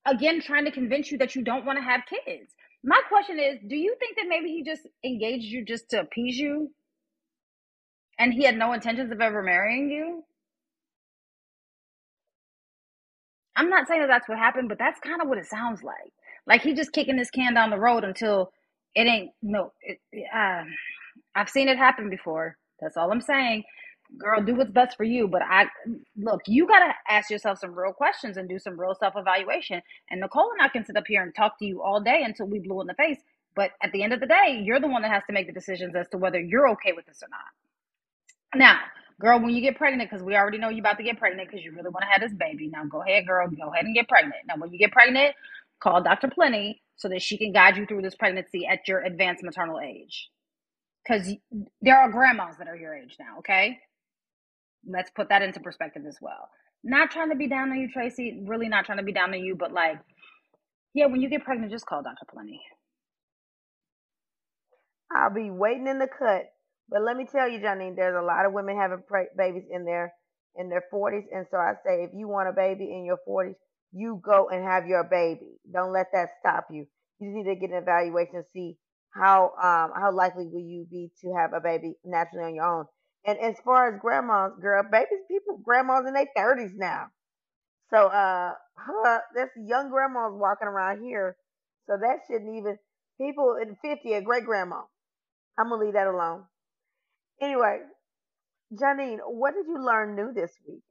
[0.05, 2.51] again trying to convince you that you don't want to have kids.
[2.83, 6.37] My question is, do you think that maybe he just engaged you just to appease
[6.37, 6.73] you?
[8.19, 10.25] And he had no intentions of ever marrying you?
[13.55, 16.13] I'm not saying that that's what happened, but that's kind of what it sounds like.
[16.47, 18.51] Like he just kicking this can down the road until
[18.95, 19.73] it ain't no.
[19.81, 19.99] It,
[20.35, 20.63] uh,
[21.35, 22.57] I've seen it happen before.
[22.81, 23.63] That's all I'm saying.
[24.19, 25.27] Girl, do what's best for you.
[25.27, 25.67] But I
[26.17, 29.81] look, you gotta ask yourself some real questions and do some real self evaluation.
[30.11, 32.47] And Nicole and I can sit up here and talk to you all day until
[32.47, 33.19] we blue in the face.
[33.55, 35.53] But at the end of the day, you're the one that has to make the
[35.53, 37.41] decisions as to whether you're okay with this or not.
[38.55, 38.79] Now,
[39.21, 41.63] girl, when you get pregnant, because we already know you're about to get pregnant because
[41.63, 42.69] you really want to have this baby.
[42.69, 44.35] Now go ahead, girl, go ahead and get pregnant.
[44.47, 45.35] Now, when you get pregnant,
[45.81, 46.29] call Dr.
[46.29, 50.29] Plenty so that she can guide you through this pregnancy at your advanced maternal age.
[51.03, 51.33] Because
[51.81, 53.79] there are grandmas that are your age now, okay?
[54.87, 56.49] Let's put that into perspective as well.
[56.83, 58.43] Not trying to be down on you, Tracy.
[58.45, 59.99] Really not trying to be down on you, but like,
[60.93, 62.25] yeah, when you get pregnant, just call Dr.
[62.31, 62.61] Plenty.
[65.11, 66.51] I'll be waiting in the cut
[66.91, 69.85] but let me tell you, Janine, there's a lot of women having pra- babies in
[69.85, 70.13] their
[70.55, 73.55] in their 40s, and so I say, if you want a baby in your 40s,
[73.93, 75.59] you go and have your baby.
[75.73, 76.85] Don't let that stop you.
[77.19, 78.77] You need to get an evaluation to see
[79.13, 82.85] how um how likely will you be to have a baby naturally on your own.
[83.25, 87.07] And as far as grandmas, girl, babies, people, grandmas in their 30s now.
[87.91, 91.37] So uh, huh, there's young grandmas walking around here.
[91.87, 92.77] So that shouldn't even
[93.19, 94.81] people in 50 a great grandma.
[95.57, 96.45] I'm gonna leave that alone.
[97.41, 97.79] Anyway,
[98.73, 100.83] Janine, what did you learn new this week?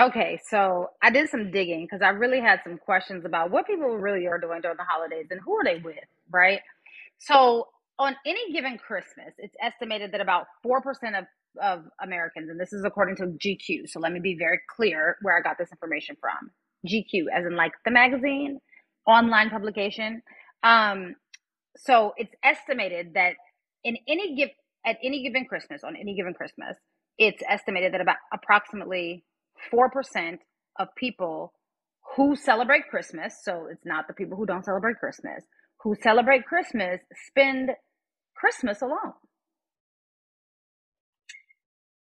[0.00, 3.98] Okay, so I did some digging because I really had some questions about what people
[3.98, 5.96] really are doing during the holidays and who are they with,
[6.32, 6.60] right?
[7.18, 7.68] So
[7.98, 10.78] on any given Christmas, it's estimated that about 4%
[11.18, 11.24] of,
[11.62, 15.36] of Americans, and this is according to GQ, so let me be very clear where
[15.36, 16.50] I got this information from.
[16.88, 18.58] GQ, as in like the magazine,
[19.06, 20.22] online publication.
[20.62, 21.16] Um,
[21.76, 23.34] so it's estimated that
[23.84, 24.50] in any give
[24.86, 26.76] at any given Christmas, on any given Christmas,
[27.18, 29.24] it's estimated that about approximately
[29.72, 30.38] 4%
[30.78, 31.52] of people
[32.16, 35.44] who celebrate Christmas, so it's not the people who don't celebrate Christmas,
[35.82, 37.70] who celebrate Christmas spend
[38.34, 39.12] Christmas alone.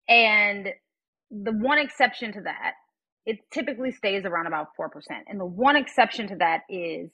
[0.08, 0.68] And
[1.30, 2.72] the one exception to that,
[3.24, 4.88] it typically stays around about 4%.
[5.28, 7.10] And the one exception to that is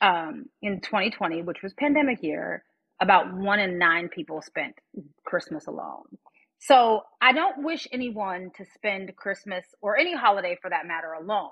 [0.00, 2.64] um, in 2020, which was pandemic year,
[3.00, 4.74] about one in nine people spent
[5.24, 6.04] Christmas alone.
[6.60, 11.50] So I don't wish anyone to spend Christmas or any holiday for that matter alone.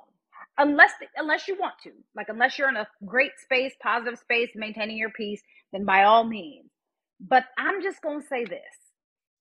[0.58, 1.92] Unless unless you want to.
[2.14, 5.42] Like unless you're in a great space positive space maintaining your peace
[5.72, 6.70] then by all means.
[7.20, 8.60] But i'm just going to say this.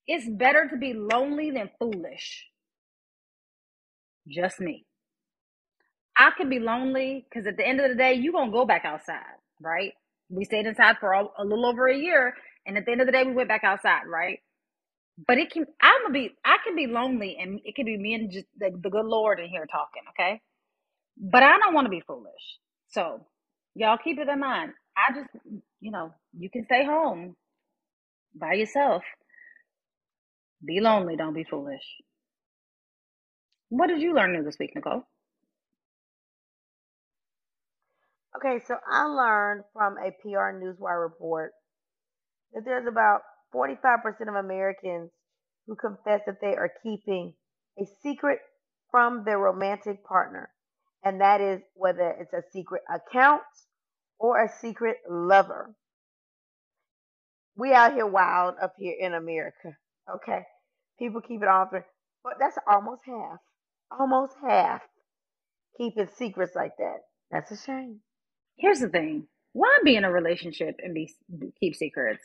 [0.08, 2.47] It's better to be lonely than foolish.
[4.30, 4.86] Just me.
[6.18, 8.66] I can be lonely because at the end of the day you're going to go
[8.66, 9.93] back outside right
[10.30, 12.36] we stayed inside for a, a little over a year
[12.67, 14.39] and at the end of the day we went back outside right
[15.28, 18.15] but it can i'm gonna be i can be lonely and it can be me
[18.15, 20.39] and just the, the good lord in here talking okay
[21.17, 22.34] but I don't want to be foolish.
[22.89, 23.25] So
[23.75, 24.73] y'all keep it in mind.
[24.97, 25.30] I just,
[25.82, 27.36] you know, you can stay home
[28.36, 29.03] by yourself.
[30.65, 31.84] Be lonely, don't be foolish.
[33.69, 35.03] What did you learn new this week, Nicole?
[38.38, 41.54] Okay, so I learned from a PR Newswire report
[42.54, 43.22] that there's about
[43.54, 45.12] 45% of Americans
[45.66, 47.34] who confess that they are keeping
[47.80, 48.40] a secret
[48.92, 50.50] from their romantic partner
[51.04, 53.42] and that is whether it's a secret account
[54.20, 55.74] or a secret lover.
[57.56, 59.78] We out here wild up here in America.
[60.14, 60.42] Okay.
[61.00, 63.40] People keep it off, but that's almost half.
[63.98, 64.82] Almost half
[65.78, 66.98] keeping secrets like that.
[67.32, 68.02] That's a shame.
[68.58, 69.28] Here's the thing.
[69.53, 71.14] Why be in a relationship and be
[71.60, 72.24] keep secrets?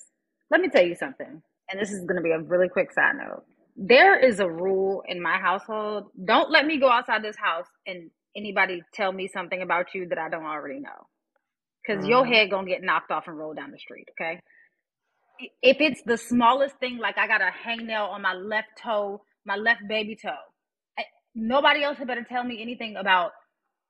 [0.51, 1.43] Let me tell you something.
[1.71, 3.45] And this is going to be a really quick side note.
[3.77, 6.07] There is a rule in my household.
[6.25, 10.19] Don't let me go outside this house and anybody tell me something about you that
[10.19, 11.07] I don't already know.
[11.87, 12.09] because mm.
[12.09, 14.41] your head gonna get knocked off and roll down the street, okay?
[15.63, 19.57] If it's the smallest thing, like I got a hangnail on my left toe, my
[19.57, 20.31] left baby toe,
[20.99, 21.05] I,
[21.35, 23.33] nobody else had better tell me anything about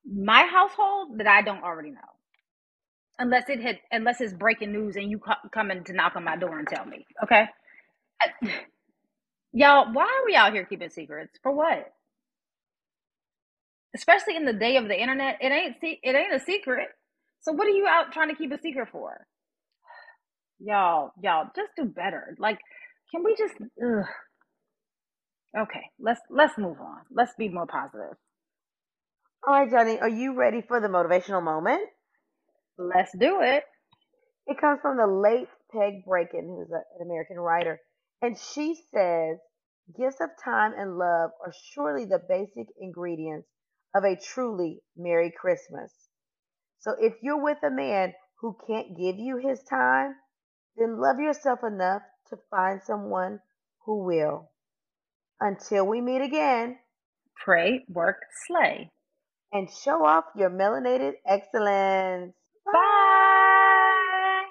[0.07, 2.01] my household that I don't already know.
[3.23, 6.37] Unless it had, unless it's breaking news and you co- coming to knock on my
[6.37, 7.47] door and tell me, okay?
[9.55, 11.39] Y'all, why are we out here keeping secrets?
[11.43, 11.87] For what?
[13.95, 16.89] especially in the day of the internet, it ain't it ain't a secret.
[17.41, 19.27] So what are you out trying to keep a secret for?
[20.61, 22.37] Y'all, y'all, just do better.
[22.39, 22.59] Like,
[23.13, 23.55] can we just?
[23.61, 24.07] Ugh.
[25.63, 26.99] Okay, let's let's move on.
[27.13, 28.17] Let's be more positive.
[29.47, 31.83] All right, Johnny, are you ready for the motivational moment?
[32.83, 33.65] Let's do it.
[34.47, 37.81] It comes from the late Peg Bracken, who's a, an American writer,
[38.21, 39.39] and she says,
[39.97, 43.49] "Gifts of time and love are surely the basic ingredients
[43.95, 45.93] of a truly Merry Christmas.
[46.81, 50.17] So if you're with a man who can't give you his time,
[50.77, 53.41] then love yourself enough to find someone
[53.85, 54.51] who will.
[55.41, 56.79] Until we meet again,
[57.45, 58.91] pray, work, slay,
[59.53, 62.35] and show off your melanated excellence.
[62.67, 64.45] Bye.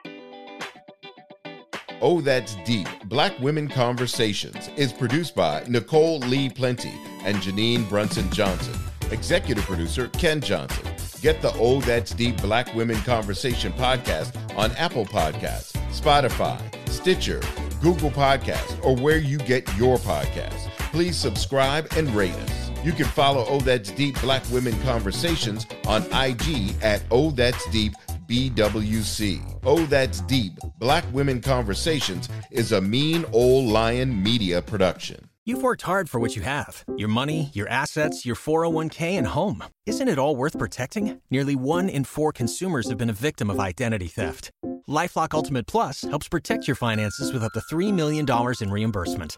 [2.01, 6.93] Oh, That's Deep Black Women Conversations is produced by Nicole Lee Plenty
[7.23, 8.73] and Janine Brunson Johnson.
[9.11, 10.83] Executive producer Ken Johnson.
[11.21, 16.59] Get the Oh That's Deep Black Women Conversation podcast on Apple Podcasts, Spotify,
[16.89, 17.41] Stitcher,
[17.81, 20.69] Google Podcasts, or where you get your podcasts.
[20.91, 22.70] Please subscribe and rate us.
[22.83, 27.93] You can follow Oh That's Deep Black Women Conversations on IG at Oh That's Deep
[28.27, 29.59] BWC.
[29.63, 35.29] Oh That's Deep Black Women Conversations is a mean old lion media production.
[35.45, 39.63] You've worked hard for what you have your money, your assets, your 401k, and home.
[39.85, 41.21] Isn't it all worth protecting?
[41.29, 44.49] Nearly one in four consumers have been a victim of identity theft.
[44.87, 48.25] LifeLock Ultimate Plus helps protect your finances with up to $3 million
[48.59, 49.37] in reimbursement.